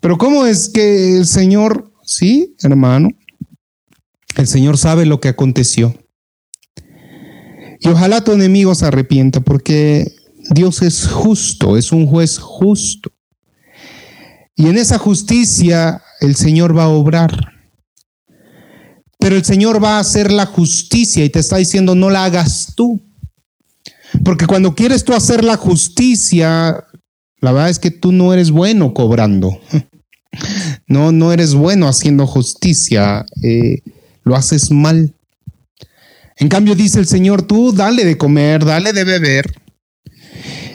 Pero 0.00 0.18
¿cómo 0.18 0.46
es 0.46 0.68
que 0.68 1.16
el 1.16 1.26
Señor, 1.26 1.90
sí, 2.04 2.54
hermano, 2.62 3.10
el 4.36 4.46
Señor 4.46 4.78
sabe 4.78 5.06
lo 5.06 5.20
que 5.20 5.28
aconteció? 5.28 5.94
Y 7.80 7.88
ojalá 7.88 8.24
tu 8.24 8.32
enemigo 8.32 8.74
se 8.74 8.86
arrepienta 8.86 9.40
porque 9.40 10.10
Dios 10.50 10.82
es 10.82 11.06
justo, 11.06 11.76
es 11.76 11.92
un 11.92 12.06
juez 12.06 12.38
justo. 12.38 13.10
Y 14.56 14.68
en 14.68 14.78
esa 14.78 14.98
justicia 14.98 16.02
el 16.20 16.36
Señor 16.36 16.76
va 16.76 16.84
a 16.84 16.88
obrar. 16.88 17.52
Pero 19.18 19.36
el 19.36 19.44
Señor 19.44 19.82
va 19.82 19.96
a 19.96 20.00
hacer 20.00 20.30
la 20.30 20.46
justicia 20.46 21.24
y 21.24 21.30
te 21.30 21.38
está 21.38 21.56
diciendo 21.56 21.94
no 21.94 22.10
la 22.10 22.24
hagas 22.24 22.74
tú. 22.76 23.02
Porque 24.22 24.46
cuando 24.46 24.74
quieres 24.74 25.04
tú 25.04 25.14
hacer 25.14 25.42
la 25.42 25.56
justicia, 25.56 26.84
la 27.40 27.52
verdad 27.52 27.70
es 27.70 27.78
que 27.78 27.90
tú 27.90 28.12
no 28.12 28.32
eres 28.32 28.50
bueno 28.50 28.94
cobrando. 28.94 29.58
No, 30.88 31.12
no 31.12 31.32
eres 31.32 31.54
bueno 31.54 31.86
haciendo 31.86 32.26
justicia, 32.26 33.24
eh, 33.44 33.82
lo 34.24 34.34
haces 34.34 34.72
mal. 34.72 35.14
En 36.36 36.48
cambio 36.48 36.74
dice 36.74 36.98
el 36.98 37.06
Señor, 37.06 37.42
tú 37.42 37.72
dale 37.72 38.04
de 38.04 38.18
comer, 38.18 38.64
dale 38.64 38.92
de 38.92 39.04
beber, 39.04 39.54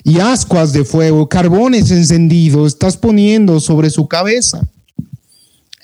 y 0.04 0.20
ascuas 0.20 0.74
de 0.74 0.84
fuego, 0.86 1.30
carbones 1.30 1.92
encendidos, 1.92 2.74
estás 2.74 2.98
poniendo 2.98 3.60
sobre 3.60 3.90
su 3.90 4.08
cabeza. 4.08 4.68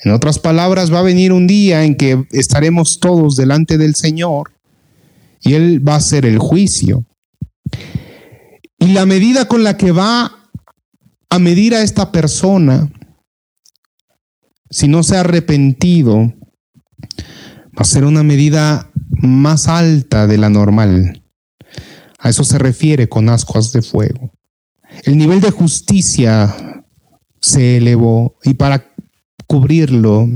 En 0.03 0.11
otras 0.11 0.39
palabras, 0.39 0.93
va 0.93 0.99
a 0.99 1.03
venir 1.03 1.33
un 1.33 1.47
día 1.47 1.83
en 1.83 1.95
que 1.95 2.25
estaremos 2.31 2.99
todos 2.99 3.35
delante 3.35 3.77
del 3.77 3.95
Señor 3.95 4.51
y 5.41 5.53
Él 5.53 5.87
va 5.87 5.93
a 5.93 5.97
hacer 5.97 6.25
el 6.25 6.37
juicio. 6.37 7.05
Y 8.77 8.87
la 8.89 9.05
medida 9.05 9.47
con 9.47 9.63
la 9.63 9.77
que 9.77 9.91
va 9.91 10.49
a 11.29 11.39
medir 11.39 11.73
a 11.73 11.81
esta 11.81 12.11
persona, 12.11 12.91
si 14.69 14.87
no 14.87 15.03
se 15.03 15.17
ha 15.17 15.21
arrepentido, 15.21 16.33
va 17.75 17.81
a 17.81 17.85
ser 17.85 18.05
una 18.05 18.23
medida 18.23 18.91
más 19.21 19.67
alta 19.67 20.27
de 20.27 20.37
la 20.37 20.49
normal. 20.49 21.24
A 22.25 22.29
eso 22.29 22.43
se 22.43 22.57
refiere 22.57 23.07
con 23.07 23.29
ascuas 23.29 23.71
de 23.71 23.83
fuego. 23.83 24.31
El 25.03 25.15
nivel 25.15 25.41
de 25.41 25.51
justicia 25.51 26.83
se 27.39 27.77
elevó 27.77 28.39
y 28.43 28.55
para 28.55 28.91
cubrirlo 29.45 30.27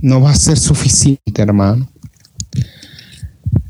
no 0.00 0.20
va 0.20 0.30
a 0.30 0.36
ser 0.36 0.56
suficiente, 0.56 1.42
hermano. 1.42 1.90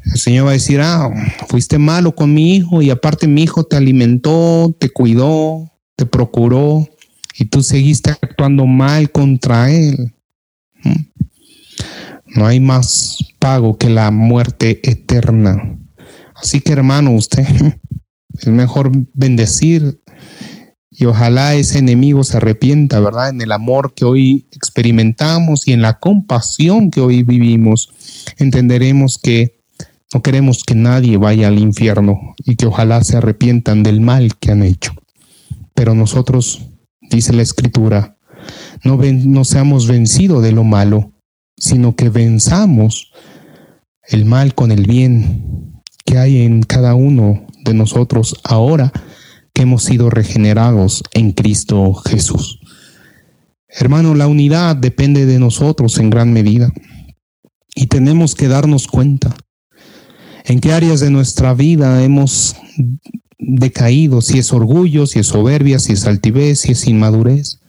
El 0.04 0.20
Señor 0.20 0.44
va 0.44 0.50
a 0.50 0.52
decir, 0.52 0.82
ah, 0.82 1.08
fuiste 1.48 1.78
malo 1.78 2.14
con 2.14 2.34
mi 2.34 2.56
hijo 2.56 2.82
y 2.82 2.90
aparte 2.90 3.26
mi 3.26 3.44
hijo 3.44 3.64
te 3.64 3.76
alimentó, 3.76 4.76
te 4.78 4.90
cuidó, 4.90 5.72
te 5.96 6.04
procuró 6.04 6.86
y 7.38 7.46
tú 7.46 7.62
seguiste 7.62 8.10
actuando 8.10 8.66
mal 8.66 9.10
contra 9.10 9.70
él. 9.70 10.12
¿Mm? 10.84 11.00
No 12.34 12.46
hay 12.46 12.60
más 12.60 13.16
pago 13.38 13.78
que 13.78 13.88
la 13.88 14.10
muerte 14.10 14.78
eterna. 14.86 15.78
Así 16.36 16.60
que 16.60 16.72
hermano, 16.72 17.12
usted 17.12 17.46
es 18.38 18.46
mejor 18.46 18.92
bendecir 19.14 20.00
y 20.98 21.04
ojalá 21.04 21.54
ese 21.54 21.78
enemigo 21.78 22.24
se 22.24 22.38
arrepienta, 22.38 23.00
¿verdad? 23.00 23.28
En 23.28 23.40
el 23.40 23.52
amor 23.52 23.92
que 23.94 24.04
hoy 24.04 24.48
experimentamos 24.52 25.68
y 25.68 25.72
en 25.72 25.82
la 25.82 25.98
compasión 25.98 26.90
que 26.90 27.00
hoy 27.00 27.22
vivimos, 27.22 27.90
entenderemos 28.38 29.18
que 29.18 29.60
no 30.14 30.22
queremos 30.22 30.64
que 30.64 30.74
nadie 30.74 31.18
vaya 31.18 31.48
al 31.48 31.58
infierno 31.58 32.34
y 32.38 32.56
que 32.56 32.66
ojalá 32.66 33.02
se 33.04 33.16
arrepientan 33.18 33.82
del 33.82 34.00
mal 34.00 34.36
que 34.38 34.52
han 34.52 34.62
hecho. 34.62 34.94
Pero 35.74 35.94
nosotros, 35.94 36.62
dice 37.02 37.34
la 37.34 37.42
escritura, 37.42 38.16
no, 38.82 38.96
no 38.96 39.44
seamos 39.44 39.88
vencidos 39.88 40.42
de 40.42 40.52
lo 40.52 40.64
malo, 40.64 41.12
sino 41.58 41.94
que 41.94 42.08
venzamos 42.08 43.12
el 44.08 44.24
mal 44.24 44.54
con 44.54 44.72
el 44.72 44.86
bien 44.86 45.75
que 46.06 46.18
hay 46.18 46.42
en 46.42 46.62
cada 46.62 46.94
uno 46.94 47.44
de 47.64 47.74
nosotros 47.74 48.36
ahora 48.44 48.92
que 49.52 49.62
hemos 49.62 49.82
sido 49.82 50.08
regenerados 50.08 51.02
en 51.12 51.32
Cristo 51.32 51.92
Jesús. 51.94 52.60
Hermano, 53.68 54.14
la 54.14 54.28
unidad 54.28 54.76
depende 54.76 55.26
de 55.26 55.38
nosotros 55.38 55.98
en 55.98 56.08
gran 56.08 56.32
medida 56.32 56.72
y 57.74 57.88
tenemos 57.88 58.34
que 58.34 58.48
darnos 58.48 58.86
cuenta 58.86 59.34
en 60.44 60.60
qué 60.60 60.72
áreas 60.72 61.00
de 61.00 61.10
nuestra 61.10 61.52
vida 61.54 62.02
hemos 62.04 62.56
decaído, 63.38 64.22
si 64.22 64.38
es 64.38 64.52
orgullo, 64.52 65.06
si 65.06 65.18
es 65.18 65.26
soberbia, 65.26 65.78
si 65.78 65.92
es 65.92 66.06
altivez, 66.06 66.60
si 66.60 66.72
es 66.72 66.86
inmadurez, 66.86 67.60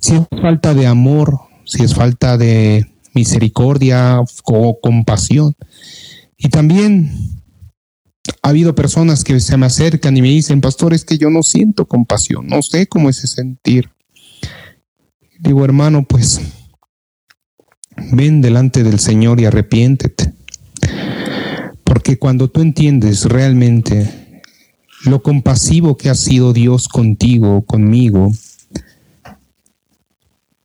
si 0.00 0.14
es 0.14 0.22
falta 0.40 0.74
de 0.74 0.86
amor, 0.86 1.40
si 1.64 1.82
es 1.82 1.94
falta 1.94 2.38
de 2.38 2.86
misericordia 3.14 4.20
o 4.44 4.80
compasión. 4.80 5.54
Y 6.38 6.48
también 6.48 7.10
ha 8.42 8.48
habido 8.48 8.74
personas 8.74 9.24
que 9.24 9.38
se 9.40 9.56
me 9.56 9.66
acercan 9.66 10.16
y 10.16 10.22
me 10.22 10.28
dicen, 10.28 10.60
pastor, 10.60 10.94
es 10.94 11.04
que 11.04 11.18
yo 11.18 11.30
no 11.30 11.42
siento 11.42 11.86
compasión, 11.86 12.46
no 12.46 12.62
sé 12.62 12.86
cómo 12.86 13.10
es 13.10 13.18
ese 13.18 13.36
sentir. 13.36 13.90
Digo, 15.38 15.64
hermano, 15.64 16.04
pues 16.04 16.40
ven 18.12 18.40
delante 18.40 18.82
del 18.82 18.98
Señor 18.98 19.40
y 19.40 19.46
arrepiéntete. 19.46 20.32
Porque 21.84 22.18
cuando 22.18 22.50
tú 22.50 22.60
entiendes 22.60 23.24
realmente 23.26 24.42
lo 25.04 25.22
compasivo 25.22 25.96
que 25.96 26.08
ha 26.08 26.14
sido 26.14 26.52
Dios 26.52 26.88
contigo, 26.88 27.62
conmigo, 27.66 28.32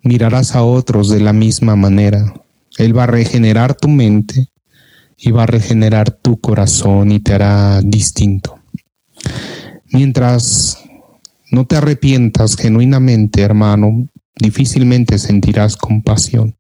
mirarás 0.02 0.56
a 0.56 0.64
otros 0.64 1.10
de 1.10 1.20
la 1.20 1.34
misma 1.34 1.76
manera. 1.76 2.34
Él 2.78 2.98
va 2.98 3.04
a 3.04 3.08
regenerar 3.08 3.76
tu 3.76 3.90
mente 3.90 4.48
y 5.22 5.32
va 5.32 5.44
a 5.44 5.48
regenerar 5.48 6.12
tu 6.12 6.40
corazón 6.40 7.12
y 7.12 7.20
te 7.20 7.34
hará 7.34 7.82
distinto. 7.82 8.60
Mientras 9.92 10.78
no 11.52 11.66
te 11.66 11.76
arrepientas 11.76 12.56
genuinamente, 12.56 13.42
hermano, 13.42 14.08
difícilmente 14.36 15.18
sentirás 15.18 15.76
compasión. 15.76 16.56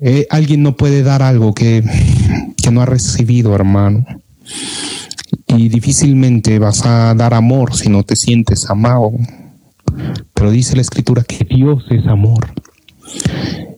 Eh, 0.00 0.26
alguien 0.30 0.62
no 0.62 0.76
puede 0.76 1.02
dar 1.02 1.22
algo 1.22 1.54
que, 1.54 1.84
que 2.62 2.70
no 2.70 2.80
ha 2.80 2.86
recibido, 2.86 3.54
hermano. 3.54 4.04
Y 5.48 5.68
difícilmente 5.68 6.58
vas 6.58 6.84
a 6.84 7.14
dar 7.14 7.34
amor 7.34 7.74
si 7.74 7.88
no 7.88 8.02
te 8.02 8.16
sientes 8.16 8.68
amado. 8.70 9.12
Pero 10.34 10.50
dice 10.50 10.76
la 10.76 10.82
escritura 10.82 11.22
que 11.22 11.44
Dios 11.44 11.84
es 11.90 12.06
amor. 12.06 12.52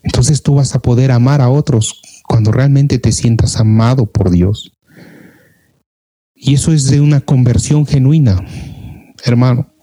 Entonces 0.03 0.43
tú 0.43 0.57
vas 0.57 0.75
a 0.75 0.81
poder 0.81 1.11
amar 1.11 1.41
a 1.41 1.49
otros 1.49 2.01
cuando 2.31 2.53
realmente 2.53 3.01
te 3.01 3.11
sientas 3.11 3.57
amado 3.57 4.07
por 4.07 4.31
Dios. 4.31 4.71
Y 6.33 6.55
eso 6.55 6.73
es 6.73 6.89
de 6.89 7.01
una 7.01 7.21
conversión 7.21 7.85
genuina, 7.87 8.47
hermano. 9.25 9.75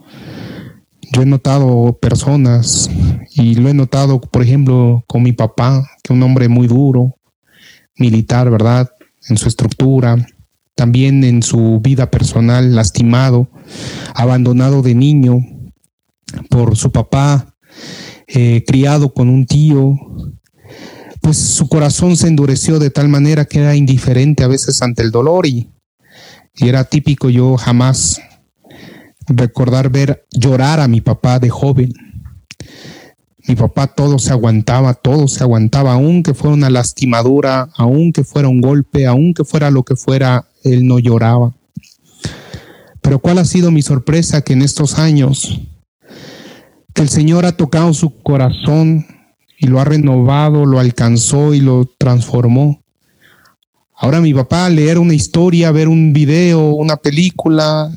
Yo 1.12 1.24
he 1.24 1.26
notado 1.26 2.00
personas 2.02 2.90
y 3.36 3.56
lo 3.56 3.68
he 3.68 3.74
notado, 3.74 4.22
por 4.22 4.44
ejemplo, 4.44 5.04
con 5.08 5.24
mi 5.24 5.34
papá, 5.34 5.90
que 6.02 6.14
un 6.14 6.24
hombre 6.24 6.48
muy 6.48 6.68
duro, 6.68 7.18
militar, 7.98 8.50
¿verdad? 8.50 8.92
En 9.28 9.36
su 9.36 9.50
estructura, 9.50 10.16
también 10.74 11.26
en 11.26 11.44
su 11.44 11.82
vida 11.84 12.10
personal, 12.10 12.76
lastimado, 12.76 13.50
abandonado 14.16 14.82
de 14.82 14.96
niño 14.96 15.40
por 16.50 16.78
su 16.78 16.94
papá, 16.94 17.58
eh, 18.26 18.64
criado 18.66 19.14
con 19.14 19.28
un 19.28 19.46
tío, 19.46 20.00
pues 21.28 21.40
su 21.40 21.68
corazón 21.68 22.16
se 22.16 22.30
endureció 22.30 22.80
de 22.80 22.90
tal 22.90 23.10
manera 23.10 23.44
que 23.44 23.60
era 23.60 23.76
indiferente 23.76 24.46
a 24.46 24.48
veces 24.48 24.82
ante 24.82 25.04
el 25.04 25.12
dolor 25.12 25.46
y, 25.46 25.70
era 26.56 26.86
típico 26.86 27.30
yo 27.30 27.58
jamás 27.58 28.22
recordar 29.28 29.90
ver 29.90 30.26
llorar 30.32 30.80
a 30.80 30.88
mi 30.88 31.02
papá 31.02 31.38
de 31.40 31.50
joven. 31.50 31.92
Mi 33.46 33.58
papá 33.58 33.88
todo 33.88 34.20
se 34.20 34.32
aguantaba, 34.32 34.94
todo 34.94 35.28
se 35.28 35.44
aguantaba, 35.44 35.92
aunque 35.92 36.34
fuera 36.34 36.56
una 36.56 36.70
lastimadura, 36.70 37.72
aunque 37.76 38.24
fuera 38.24 38.48
un 38.48 38.62
golpe, 38.62 39.06
aunque 39.06 39.44
fuera 39.44 39.70
lo 39.70 39.84
que 39.84 39.98
fuera, 39.98 40.46
él 40.64 40.88
no 40.88 40.98
lloraba. 40.98 41.54
Pero 43.02 43.20
¿cuál 43.20 43.40
ha 43.40 43.46
sido 43.46 43.70
mi 43.70 43.82
sorpresa? 43.82 44.44
Que 44.44 44.54
en 44.54 44.62
estos 44.62 44.98
años, 44.98 45.60
que 46.94 47.02
el 47.02 47.10
Señor 47.10 47.46
ha 47.46 47.58
tocado 47.58 47.94
su 47.94 48.18
corazón 48.22 49.17
y 49.58 49.68
lo 49.68 49.80
ha 49.80 49.86
renovado, 49.86 50.66
lo 50.66 50.80
alcanzó 50.80 51.54
y 51.54 51.62
lo 51.62 51.86
transformó. 51.98 52.84
Ahora 53.96 54.22
mi 54.22 54.34
papá 54.34 54.70
leer 54.70 55.00
una 55.00 55.16
historia, 55.16 55.72
ver 55.72 55.88
un 55.88 56.14
video, 56.14 56.70
una 56.76 56.98
película, 56.98 57.92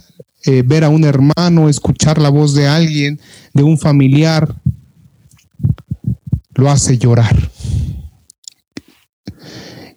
eh, 0.46 0.62
ver 0.64 0.84
a 0.84 0.88
un 0.88 1.04
hermano, 1.04 1.68
escuchar 1.68 2.18
la 2.18 2.30
voz 2.30 2.54
de 2.54 2.66
alguien, 2.66 3.20
de 3.52 3.62
un 3.62 3.78
familiar, 3.78 4.54
lo 6.54 6.70
hace 6.70 6.96
llorar. 6.96 7.36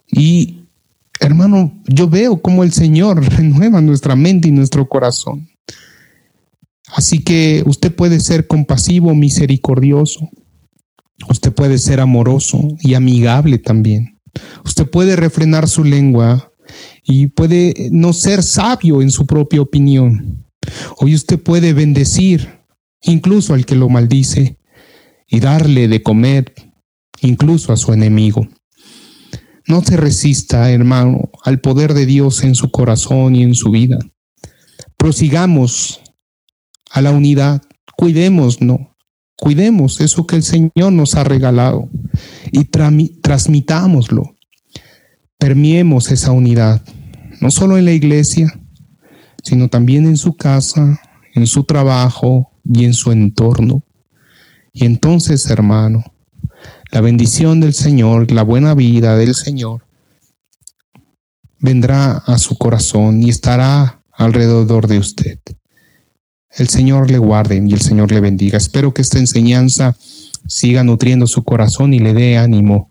Y 0.06 0.66
hermano, 1.18 1.72
yo 1.86 2.08
veo 2.08 2.42
cómo 2.42 2.62
el 2.62 2.72
Señor 2.72 3.24
renueva 3.36 3.80
nuestra 3.80 4.14
mente 4.14 4.48
y 4.48 4.52
nuestro 4.52 4.86
corazón. 4.86 5.48
Así 6.94 7.20
que 7.24 7.64
usted 7.66 7.94
puede 7.94 8.20
ser 8.20 8.46
compasivo, 8.46 9.14
misericordioso. 9.14 10.28
Usted 11.28 11.52
puede 11.52 11.78
ser 11.78 12.00
amoroso 12.00 12.60
y 12.80 12.94
amigable 12.94 13.58
también. 13.58 14.20
Usted 14.64 14.88
puede 14.88 15.16
refrenar 15.16 15.68
su 15.68 15.84
lengua 15.84 16.52
y 17.02 17.28
puede 17.28 17.88
no 17.92 18.12
ser 18.12 18.42
sabio 18.42 19.02
en 19.02 19.10
su 19.10 19.26
propia 19.26 19.60
opinión. 19.60 20.44
Hoy 20.96 21.14
usted 21.14 21.40
puede 21.40 21.72
bendecir 21.72 22.60
incluso 23.02 23.54
al 23.54 23.66
que 23.66 23.76
lo 23.76 23.88
maldice 23.88 24.58
y 25.28 25.40
darle 25.40 25.88
de 25.88 26.02
comer 26.02 26.52
incluso 27.20 27.72
a 27.72 27.76
su 27.76 27.92
enemigo. 27.92 28.48
No 29.66 29.82
se 29.82 29.96
resista, 29.96 30.70
hermano, 30.70 31.30
al 31.42 31.60
poder 31.60 31.94
de 31.94 32.06
Dios 32.06 32.44
en 32.44 32.54
su 32.54 32.70
corazón 32.70 33.34
y 33.34 33.42
en 33.42 33.54
su 33.54 33.70
vida. 33.70 33.98
Prosigamos 34.98 36.00
a 36.90 37.00
la 37.00 37.10
unidad, 37.12 37.62
cuidémonos 37.96 38.58
Cuidemos 39.36 40.00
eso 40.00 40.26
que 40.26 40.36
el 40.36 40.42
Señor 40.42 40.92
nos 40.92 41.16
ha 41.16 41.24
regalado 41.24 41.88
y 42.52 42.64
transmitámoslo. 42.64 44.34
Permiemos 45.38 46.10
esa 46.10 46.32
unidad, 46.32 46.82
no 47.40 47.50
solo 47.50 47.76
en 47.76 47.84
la 47.84 47.92
iglesia, 47.92 48.58
sino 49.42 49.68
también 49.68 50.06
en 50.06 50.16
su 50.16 50.36
casa, 50.36 51.00
en 51.34 51.46
su 51.46 51.64
trabajo 51.64 52.52
y 52.64 52.84
en 52.84 52.94
su 52.94 53.12
entorno. 53.12 53.82
Y 54.72 54.86
entonces, 54.86 55.50
hermano, 55.50 56.04
la 56.90 57.00
bendición 57.00 57.60
del 57.60 57.74
Señor, 57.74 58.30
la 58.30 58.42
buena 58.42 58.74
vida 58.74 59.16
del 59.16 59.34
Señor, 59.34 59.84
vendrá 61.58 62.18
a 62.18 62.38
su 62.38 62.56
corazón 62.56 63.22
y 63.22 63.30
estará 63.30 64.02
alrededor 64.12 64.86
de 64.86 64.98
usted. 64.98 65.40
El 66.56 66.68
Señor 66.68 67.10
le 67.10 67.18
guarde 67.18 67.56
y 67.56 67.72
el 67.72 67.80
Señor 67.80 68.12
le 68.12 68.20
bendiga. 68.20 68.58
Espero 68.58 68.94
que 68.94 69.02
esta 69.02 69.18
enseñanza 69.18 69.96
siga 70.46 70.84
nutriendo 70.84 71.26
su 71.26 71.42
corazón 71.42 71.94
y 71.94 71.98
le 71.98 72.14
dé 72.14 72.36
ánimo 72.36 72.90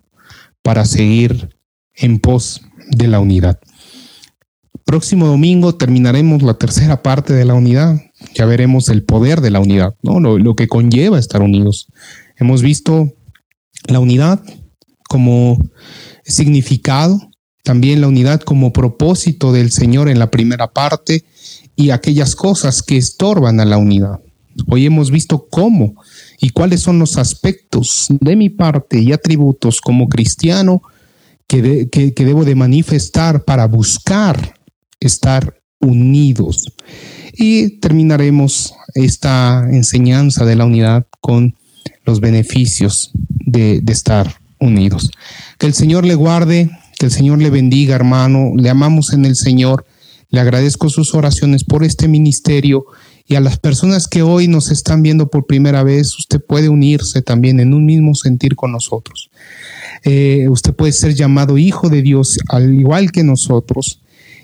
para 0.61 0.85
seguir 0.85 1.55
en 1.95 2.19
pos 2.19 2.61
de 2.89 3.07
la 3.07 3.19
unidad. 3.19 3.59
Próximo 4.85 5.27
domingo 5.27 5.75
terminaremos 5.75 6.43
la 6.43 6.55
tercera 6.55 7.01
parte 7.01 7.33
de 7.33 7.45
la 7.45 7.53
unidad. 7.53 8.01
Ya 8.35 8.45
veremos 8.45 8.89
el 8.89 9.03
poder 9.03 9.39
de 9.39 9.51
la 9.51 9.59
unidad, 9.59 9.95
¿no? 10.01 10.19
lo, 10.19 10.37
lo 10.37 10.55
que 10.55 10.67
conlleva 10.67 11.19
estar 11.19 11.41
unidos. 11.41 11.87
Hemos 12.37 12.61
visto 12.61 13.13
la 13.87 13.99
unidad 13.99 14.41
como 15.07 15.57
significado, 16.25 17.19
también 17.63 18.01
la 18.01 18.07
unidad 18.07 18.41
como 18.41 18.73
propósito 18.73 19.53
del 19.53 19.71
Señor 19.71 20.09
en 20.09 20.19
la 20.19 20.31
primera 20.31 20.73
parte 20.73 21.23
y 21.75 21.89
aquellas 21.89 22.35
cosas 22.35 22.81
que 22.81 22.97
estorban 22.97 23.59
a 23.59 23.65
la 23.65 23.77
unidad. 23.77 24.19
Hoy 24.67 24.85
hemos 24.85 25.09
visto 25.09 25.47
cómo 25.49 25.95
y 26.39 26.51
cuáles 26.51 26.81
son 26.81 26.99
los 26.99 27.17
aspectos 27.17 28.07
de 28.09 28.35
mi 28.35 28.49
parte 28.49 28.99
y 28.99 29.11
atributos 29.11 29.81
como 29.81 30.07
cristiano 30.07 30.81
que, 31.47 31.89
que, 31.89 32.25
debo 32.25 32.45
de 32.45 32.55
manifestar 32.55 33.43
para 33.43 33.67
buscar 33.67 34.55
estar 34.99 35.59
unidos. 35.79 36.71
Y 37.33 37.79
terminaremos 37.79 38.73
esta 38.95 39.67
enseñanza 39.71 40.45
de 40.45 40.55
la 40.55 40.65
unidad 40.65 41.05
con 41.19 41.55
los 42.05 42.19
beneficios 42.19 43.11
de, 43.29 43.81
de, 43.81 43.93
estar 43.93 44.39
unidos. 44.59 45.11
Que 45.57 45.67
el 45.67 45.73
Señor 45.73 46.05
le 46.05 46.15
guarde, 46.15 46.69
que 46.97 47.07
el 47.07 47.11
Señor 47.11 47.39
le 47.39 47.49
bendiga, 47.49 47.95
hermano. 47.95 48.53
Le 48.55 48.69
amamos 48.69 49.13
en 49.13 49.25
el 49.25 49.35
Señor 49.35 49.85
le 50.33 50.39
agradezco 50.39 50.89
sus 50.89 51.13
oraciones 51.13 51.63
por 51.63 51.83
este 51.83 52.07
ministerio 52.07 52.87
y 53.27 53.35
a 53.35 53.39
las 53.39 53.59
personas 53.59 54.07
que 54.07 54.23
hoy 54.23 54.47
nos 54.47 54.71
están 54.71 55.03
viendo 55.03 55.29
por 55.29 55.45
primera 55.45 55.83
vez, 55.83 56.17
usted 56.17 56.41
puede 56.41 56.69
unirse 56.69 57.21
también 57.21 57.59
en 57.59 57.71
un 57.71 57.85
mismo 57.85 58.15
sentir 58.15 58.55
con 58.55 58.71
nosotros. 58.71 59.29
Eh, 60.03 60.47
usted 60.49 60.73
puede 60.73 60.91
ser 60.91 61.13
llamado 61.13 61.59
hijo 61.59 61.87
de 61.87 62.01
Dios 62.01 62.39
al 62.49 62.73
igual 62.73 63.11
que 63.11 63.23
nosotros 63.23 64.01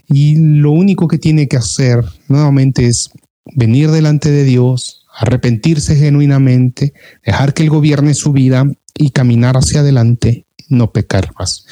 y 0.07 0.35
lo 0.35 0.69
único 0.69 1.07
que 1.07 1.17
tiene 1.17 1.47
que 1.47 1.57
hacer 1.57 2.05
nuevamente 2.27 2.85
es 2.85 3.09
venir 3.55 3.89
delante 3.89 4.29
de 4.29 4.43
Dios, 4.43 5.07
arrepentirse 5.17 5.95
genuinamente, 5.95 6.93
dejar 7.25 7.55
que 7.55 7.63
Él 7.63 7.71
gobierne 7.71 8.13
su 8.13 8.31
vida 8.31 8.63
y 8.93 9.09
caminar 9.09 9.57
hacia 9.57 9.79
adelante, 9.79 10.45
no 10.67 10.91
pecar 10.91 11.31
más. 11.39 11.65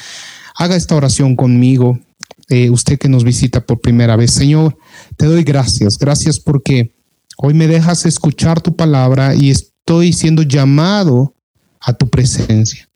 Haga 0.56 0.74
esta 0.74 0.96
oración 0.96 1.36
conmigo 1.36 2.00
eh, 2.48 2.70
usted 2.70 2.98
que 2.98 3.08
nos 3.08 3.24
visita 3.24 3.64
por 3.64 3.80
primera 3.80 4.16
vez. 4.16 4.32
Señor, 4.32 4.78
te 5.16 5.26
doy 5.26 5.44
gracias. 5.44 5.98
Gracias 5.98 6.40
porque 6.40 6.94
hoy 7.36 7.54
me 7.54 7.66
dejas 7.66 8.06
escuchar 8.06 8.60
tu 8.60 8.74
palabra 8.74 9.34
y 9.34 9.50
estoy 9.50 10.12
siendo 10.12 10.42
llamado 10.42 11.34
a 11.80 11.92
tu 11.92 12.08
presencia. 12.08 12.88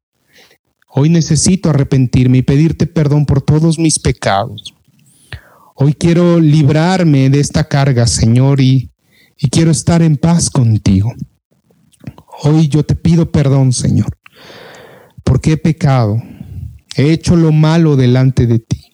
Hoy 0.88 1.08
necesito 1.08 1.70
arrepentirme 1.70 2.38
y 2.38 2.42
pedirte 2.42 2.86
perdón 2.86 3.26
por 3.26 3.42
todos 3.42 3.78
mis 3.78 3.98
pecados. 3.98 4.74
Hoy 5.74 5.94
quiero 5.94 6.38
librarme 6.38 7.30
de 7.30 7.40
esta 7.40 7.64
carga, 7.64 8.06
Señor, 8.06 8.60
y, 8.60 8.90
y 9.38 9.48
quiero 9.48 9.70
estar 9.70 10.02
en 10.02 10.16
paz 10.16 10.50
contigo. 10.50 11.12
Hoy 12.42 12.68
yo 12.68 12.84
te 12.84 12.94
pido 12.94 13.30
perdón, 13.30 13.72
Señor, 13.72 14.18
porque 15.24 15.52
he 15.52 15.56
pecado, 15.56 16.22
he 16.96 17.12
hecho 17.12 17.36
lo 17.36 17.52
malo 17.52 17.96
delante 17.96 18.46
de 18.46 18.58
ti. 18.58 18.91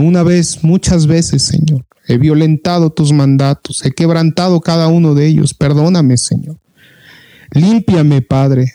Una 0.00 0.22
vez, 0.22 0.62
muchas 0.62 1.06
veces, 1.06 1.42
Señor. 1.42 1.86
He 2.08 2.18
violentado 2.18 2.90
tus 2.90 3.12
mandatos, 3.12 3.84
he 3.84 3.90
quebrantado 3.90 4.60
cada 4.60 4.88
uno 4.88 5.14
de 5.14 5.26
ellos. 5.26 5.54
Perdóname, 5.54 6.16
Señor. 6.16 6.60
Límpiame, 7.52 8.22
Padre. 8.22 8.72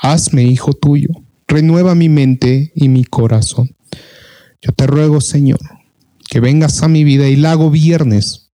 Hazme 0.00 0.42
hijo 0.42 0.72
tuyo. 0.72 1.08
Renueva 1.48 1.94
mi 1.94 2.08
mente 2.08 2.72
y 2.74 2.88
mi 2.88 3.04
corazón. 3.04 3.76
Yo 4.60 4.72
te 4.72 4.86
ruego, 4.86 5.20
Señor, 5.20 5.60
que 6.28 6.40
vengas 6.40 6.82
a 6.82 6.88
mi 6.88 7.04
vida 7.04 7.28
y 7.28 7.36
la 7.36 7.54
gobiernes 7.54 8.50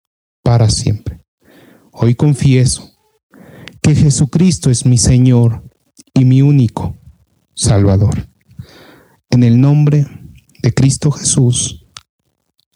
para 0.41 0.70
siempre. 0.70 1.26
Hoy 1.91 2.16
confieso 2.16 2.91
que 3.82 3.93
Jesucristo 3.93 4.70
es 4.70 4.86
mi 4.86 4.97
Señor 4.97 5.64
y 6.14 6.26
mi 6.26 6.41
único 6.41 6.95
Salvador. 7.53 8.30
En 9.30 9.43
el 9.43 9.60
nombre 9.60 10.08
de 10.62 10.74
Cristo 10.74 11.12
Jesús. 11.12 11.87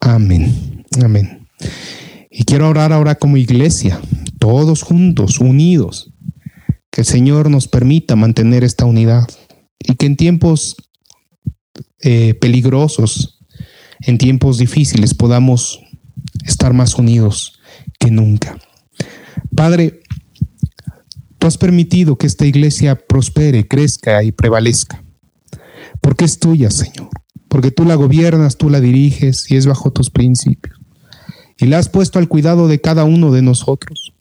Amén. 0.02 0.84
Amén. 1.04 1.48
Y 2.32 2.44
quiero 2.44 2.68
orar 2.68 2.92
ahora 2.92 3.16
como 3.16 3.38
iglesia, 3.38 4.02
todos 4.40 4.82
juntos, 4.82 5.40
unidos, 5.40 6.12
que 6.90 7.02
el 7.02 7.08
Señor 7.08 7.52
nos 7.52 7.68
permita 7.68 8.16
mantener 8.16 8.64
esta 8.64 8.86
unidad 8.86 9.28
y 9.78 9.96
que 9.96 10.08
en 10.08 10.18
tiempos 10.18 10.76
eh, 12.02 12.34
peligrosos, 12.34 13.40
en 14.00 14.18
tiempos 14.18 14.58
difíciles, 14.58 15.14
podamos 15.14 15.80
estar 16.46 16.74
más 16.74 16.96
unidos 16.96 17.60
que 18.00 18.10
nunca. 18.10 18.58
Padre, 19.56 20.02
tú 21.38 21.46
has 21.46 21.60
permitido 21.60 22.18
que 22.18 22.26
esta 22.26 22.48
iglesia 22.48 22.96
prospere, 22.96 23.68
crezca 23.68 24.24
y 24.24 24.32
prevalezca, 24.32 25.04
porque 26.02 26.26
es 26.26 26.40
tuya, 26.40 26.72
Señor 26.72 27.21
porque 27.52 27.70
tú 27.70 27.84
la 27.84 27.96
gobiernas, 27.96 28.56
tú 28.56 28.70
la 28.70 28.80
diriges 28.80 29.52
y 29.52 29.58
es 29.58 29.66
bajo 29.66 29.92
tus 29.92 30.10
principios. 30.10 30.80
Y 31.60 31.66
la 31.66 31.80
has 31.80 31.90
puesto 31.90 32.18
al 32.18 32.30
cuidado 32.30 32.70
de 32.70 32.80
cada 32.80 33.04
uno 33.04 33.30
de 33.34 33.42
nosotros. 33.42 34.14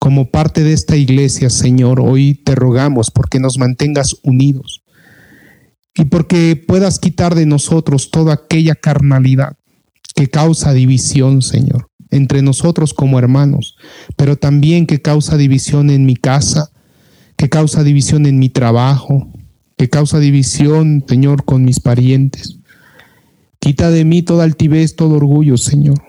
Como 0.00 0.32
parte 0.32 0.64
de 0.64 0.72
esta 0.72 0.96
iglesia, 0.96 1.48
Señor, 1.48 2.00
hoy 2.00 2.34
te 2.34 2.56
rogamos 2.56 3.12
porque 3.12 3.38
nos 3.38 3.56
mantengas 3.56 4.16
unidos 4.24 4.82
y 5.94 6.06
porque 6.06 6.56
puedas 6.56 6.98
quitar 6.98 7.36
de 7.36 7.46
nosotros 7.46 8.10
toda 8.10 8.34
aquella 8.34 8.74
carnalidad 8.74 9.56
que 10.16 10.28
causa 10.28 10.72
división, 10.72 11.40
Señor, 11.40 11.86
entre 12.10 12.42
nosotros 12.42 12.94
como 12.94 13.20
hermanos, 13.20 13.76
pero 14.16 14.36
también 14.36 14.86
que 14.86 15.00
causa 15.00 15.36
división 15.36 15.88
en 15.88 16.04
mi 16.04 16.16
casa, 16.16 16.72
que 17.36 17.48
causa 17.48 17.84
división 17.84 18.26
en 18.26 18.40
mi 18.40 18.48
trabajo, 18.48 19.32
que 19.76 19.88
causa 19.88 20.18
división, 20.18 21.04
Señor, 21.08 21.44
con 21.44 21.64
mis 21.64 21.80
parientes. 21.80 22.58
Quita 23.58 23.90
de 23.90 24.04
mí 24.04 24.22
toda 24.22 24.44
altivez, 24.44 24.94
todo 24.96 25.16
orgullo, 25.16 25.56
Señor. 25.56 26.02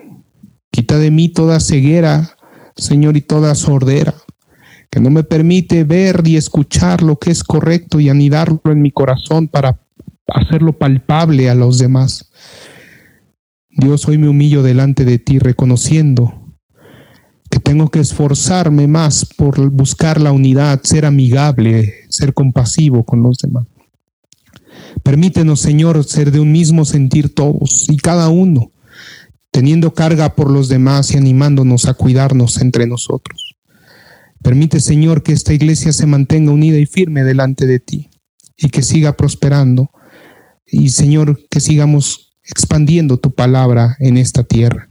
Quita 0.72 0.97
de 0.97 1.11
mí 1.11 1.30
toda 1.30 1.59
ceguera, 1.59 2.36
Señor, 2.76 3.18
y 3.18 3.22
toda 3.22 3.55
sordera, 3.55 4.13
que 4.89 4.99
no 4.99 5.09
me 5.09 5.24
permite 5.24 5.84
ver 5.84 6.22
y 6.26 6.36
escuchar 6.36 7.01
lo 7.01 7.18
que 7.18 7.32
es 7.32 7.43
correcto 7.43 7.99
y 7.99 8.09
anidarlo 8.09 8.61
en 8.66 8.82
mi 8.82 8.91
corazón 8.91 9.47
para 9.47 9.80
hacerlo 10.28 10.78
palpable 10.78 11.49
a 11.49 11.55
los 11.55 11.80
demás. 11.80 12.32
Dios, 13.70 14.07
hoy 14.07 14.18
me 14.18 14.30
humillo 14.30 14.63
delante 14.63 15.05
de 15.05 15.20
ti 15.20 15.39
reconociendo 15.39 16.45
que 17.56 17.62
tengo 17.62 17.89
que 17.89 18.01
esforzarme 18.01 18.86
más 18.86 19.24
por 19.24 19.70
buscar 19.70 20.20
la 20.20 20.34
unidad, 20.34 20.82
ser 20.84 21.06
amigable, 21.06 21.93
ser 22.10 22.34
compasivo 22.34 23.06
con 23.06 23.24
los 23.24 23.38
demás. 23.38 23.66
Permítenos, 25.03 25.62
Señor, 25.62 26.03
ser 26.03 26.32
de 26.32 26.41
un 26.41 26.51
mismo 26.51 26.84
sentir 26.84 27.34
todos 27.34 27.86
y 27.88 27.95
cada 27.95 28.28
uno, 28.28 28.74
teniendo 29.51 29.93
carga 29.93 30.36
por 30.36 30.51
los 30.51 30.68
demás 30.68 31.14
y 31.14 31.18
animándonos 31.18 31.86
a 31.86 31.93
cuidarnos 31.93 32.60
entre 32.60 32.88
nosotros. 32.88 33.56
Permite, 34.43 34.82
Señor, 34.82 35.24
que 35.24 35.32
esta 35.32 35.53
iglesia 35.53 35.93
se 35.93 36.08
mantenga 36.08 36.51
unida 36.51 36.78
y 36.78 36.86
firme 36.86 37.24
delante 37.24 37.66
de 37.66 37.80
ti 37.80 38.10
y 38.58 38.68
que 38.68 38.82
siga 38.82 39.16
prosperando. 39.16 39.91
Y, 40.66 40.89
Señor, 40.89 41.39
que 41.49 41.62
sigamos 41.62 42.36
expandiendo 42.43 43.16
tu 43.16 43.34
palabra 43.34 43.95
en 43.99 44.18
esta 44.18 44.43
tierra. 44.43 44.89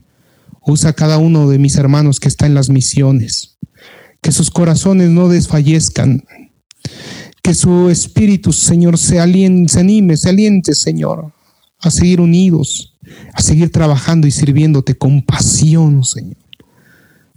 Usa 0.67 0.93
cada 0.93 1.19
uno 1.19 1.49
de 1.49 1.59
mis 1.59 1.77
hermanos 1.77 2.21
que 2.21 2.29
está 2.29 2.47
en 2.47 2.55
las 2.55 2.71
misiones. 2.71 3.59
Que 4.23 4.33
sus 4.33 4.51
corazones 4.51 5.11
no 5.11 5.29
desfallezcan. 5.29 6.25
Que 7.43 7.55
su 7.55 7.91
espíritu, 7.91 8.53
Señor, 8.53 8.97
se, 8.97 9.17
se 9.69 9.81
anime, 9.81 10.17
se 10.17 10.29
aliente, 10.31 10.75
Señor, 10.75 11.33
a 11.79 11.91
seguir 11.91 12.21
unidos, 12.21 12.97
a 13.35 13.43
seguir 13.43 13.71
trabajando 13.71 14.27
y 14.27 14.31
sirviéndote 14.31 14.97
con 14.97 15.23
pasión, 15.23 16.03
Señor. 16.05 16.39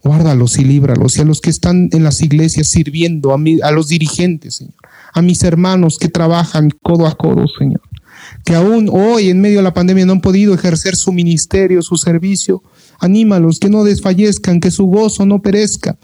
Guárdalos 0.01 0.57
y 0.59 0.63
líbralos. 0.63 1.17
Y 1.17 1.21
a 1.21 1.25
los 1.25 1.41
que 1.41 1.49
están 1.49 1.89
en 1.91 2.03
las 2.03 2.21
iglesias 2.21 2.69
sirviendo, 2.69 3.33
a, 3.33 3.39
a 3.63 3.71
los 3.71 3.89
dirigentes, 3.89 4.55
Señor. 4.55 4.75
A 5.13 5.21
mis 5.21 5.43
hermanos 5.43 5.97
que 5.97 6.07
trabajan 6.07 6.69
codo 6.81 7.07
a 7.07 7.17
codo, 7.17 7.45
Señor. 7.59 7.81
Que 8.45 8.55
aún 8.55 8.89
hoy, 8.89 9.29
en 9.29 9.41
medio 9.41 9.57
de 9.57 9.63
la 9.63 9.73
pandemia, 9.73 10.05
no 10.05 10.13
han 10.13 10.21
podido 10.21 10.53
ejercer 10.53 10.95
su 10.95 11.11
ministerio, 11.11 11.81
su 11.81 11.97
servicio. 11.97 12.63
Anímalos, 12.99 13.59
que 13.59 13.69
no 13.69 13.83
desfallezcan, 13.83 14.59
que 14.59 14.71
su 14.71 14.85
gozo 14.85 15.25
no 15.25 15.41
perezca. 15.41 15.97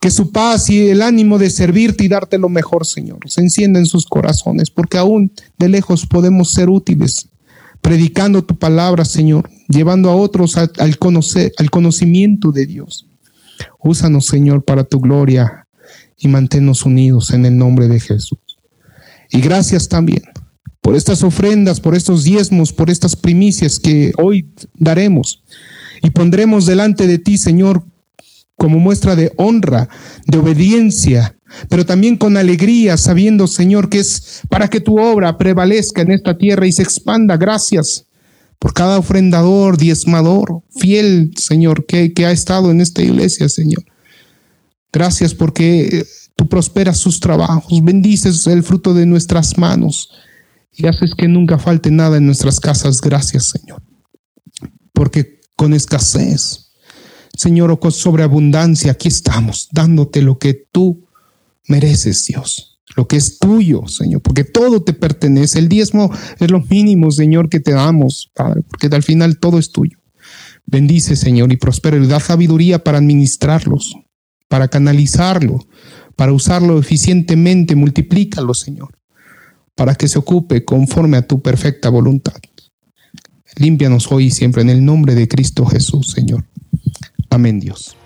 Que 0.00 0.10
su 0.10 0.32
paz 0.32 0.68
y 0.70 0.88
el 0.88 1.02
ánimo 1.02 1.38
de 1.38 1.50
servirte 1.50 2.04
y 2.04 2.08
darte 2.08 2.38
lo 2.38 2.48
mejor, 2.48 2.86
Señor, 2.86 3.18
se 3.26 3.40
encienda 3.40 3.78
en 3.78 3.86
sus 3.86 4.06
corazones, 4.06 4.70
porque 4.70 4.98
aún 4.98 5.32
de 5.58 5.68
lejos 5.68 6.06
podemos 6.06 6.52
ser 6.52 6.70
útiles 6.70 7.28
predicando 7.82 8.42
tu 8.42 8.56
palabra, 8.56 9.04
Señor, 9.04 9.50
llevando 9.68 10.08
a 10.08 10.16
otros 10.16 10.56
al, 10.56 10.98
conocer, 10.98 11.52
al 11.58 11.68
conocimiento 11.68 12.52
de 12.52 12.64
Dios. 12.64 13.06
Úsanos, 13.80 14.26
Señor, 14.26 14.64
para 14.64 14.84
tu 14.84 15.00
gloria 15.00 15.66
y 16.16 16.28
manténnos 16.28 16.86
unidos 16.86 17.32
en 17.32 17.44
el 17.44 17.58
nombre 17.58 17.88
de 17.88 18.00
Jesús. 18.00 18.38
Y 19.30 19.40
gracias 19.40 19.88
también 19.88 20.22
por 20.80 20.94
estas 20.96 21.22
ofrendas, 21.22 21.80
por 21.80 21.94
estos 21.94 22.24
diezmos, 22.24 22.72
por 22.72 22.88
estas 22.88 23.16
primicias 23.16 23.78
que 23.78 24.12
hoy 24.16 24.48
daremos 24.74 25.42
y 26.02 26.10
pondremos 26.10 26.66
delante 26.66 27.06
de 27.06 27.18
ti, 27.18 27.38
Señor, 27.38 27.84
como 28.56 28.78
muestra 28.78 29.16
de 29.16 29.32
honra, 29.36 29.88
de 30.26 30.38
obediencia, 30.38 31.36
pero 31.68 31.86
también 31.86 32.16
con 32.16 32.36
alegría, 32.36 32.96
sabiendo, 32.96 33.46
Señor, 33.46 33.88
que 33.88 34.00
es 34.00 34.40
para 34.48 34.68
que 34.68 34.80
tu 34.80 34.98
obra 35.00 35.38
prevalezca 35.38 36.02
en 36.02 36.12
esta 36.12 36.36
tierra 36.36 36.66
y 36.66 36.72
se 36.72 36.82
expanda. 36.82 37.36
Gracias 37.36 38.06
por 38.58 38.72
cada 38.72 38.98
ofrendador, 38.98 39.76
diezmador, 39.76 40.62
fiel, 40.76 41.32
Señor, 41.36 41.86
que, 41.86 42.12
ha 42.24 42.30
estado 42.30 42.70
en 42.70 42.80
esta 42.80 43.02
iglesia, 43.02 43.48
Señor. 43.48 43.84
Gracias 44.92 45.34
porque 45.34 46.04
tú 46.36 46.48
prosperas 46.48 46.98
sus 46.98 47.20
trabajos, 47.20 47.82
bendices 47.82 48.46
el 48.46 48.62
fruto 48.62 48.94
de 48.94 49.06
nuestras 49.06 49.58
manos 49.58 50.10
y 50.72 50.86
haces 50.86 51.14
que 51.16 51.28
nunca 51.28 51.58
falte 51.58 51.90
nada 51.90 52.18
en 52.18 52.26
nuestras 52.26 52.60
casas. 52.60 53.00
Gracias, 53.00 53.50
Señor. 53.50 53.82
Porque 54.92 55.41
con 55.62 55.74
escasez, 55.74 56.72
Señor, 57.38 57.70
o 57.70 57.78
con 57.78 57.92
sobreabundancia, 57.92 58.90
aquí 58.90 59.06
estamos, 59.06 59.68
dándote 59.70 60.20
lo 60.20 60.36
que 60.36 60.54
tú 60.54 61.06
mereces, 61.68 62.26
Dios, 62.26 62.80
lo 62.96 63.06
que 63.06 63.14
es 63.14 63.38
tuyo, 63.38 63.86
Señor, 63.86 64.22
porque 64.22 64.42
todo 64.42 64.82
te 64.82 64.92
pertenece. 64.92 65.60
El 65.60 65.68
diezmo 65.68 66.10
es 66.40 66.50
lo 66.50 66.62
mínimo, 66.62 67.12
Señor, 67.12 67.48
que 67.48 67.60
te 67.60 67.70
damos, 67.70 68.32
Padre, 68.34 68.62
porque 68.62 68.88
al 68.92 69.04
final 69.04 69.38
todo 69.38 69.60
es 69.60 69.70
tuyo. 69.70 69.98
Bendice, 70.66 71.14
Señor, 71.14 71.52
y 71.52 71.56
prospera 71.58 71.96
y 71.96 72.08
da 72.08 72.18
sabiduría 72.18 72.82
para 72.82 72.98
administrarlos, 72.98 73.94
para 74.48 74.66
canalizarlo, 74.66 75.64
para 76.16 76.32
usarlo 76.32 76.76
eficientemente. 76.80 77.76
Multiplícalo, 77.76 78.52
Señor, 78.52 78.98
para 79.76 79.94
que 79.94 80.08
se 80.08 80.18
ocupe 80.18 80.64
conforme 80.64 81.18
a 81.18 81.28
tu 81.28 81.40
perfecta 81.40 81.88
voluntad. 81.88 82.34
Límpianos 83.56 84.10
hoy 84.10 84.26
y 84.26 84.30
siempre 84.30 84.62
en 84.62 84.70
el 84.70 84.84
nombre 84.84 85.14
de 85.14 85.28
Cristo 85.28 85.66
Jesús, 85.66 86.12
Señor. 86.12 86.44
Amén, 87.30 87.60
Dios. 87.60 87.96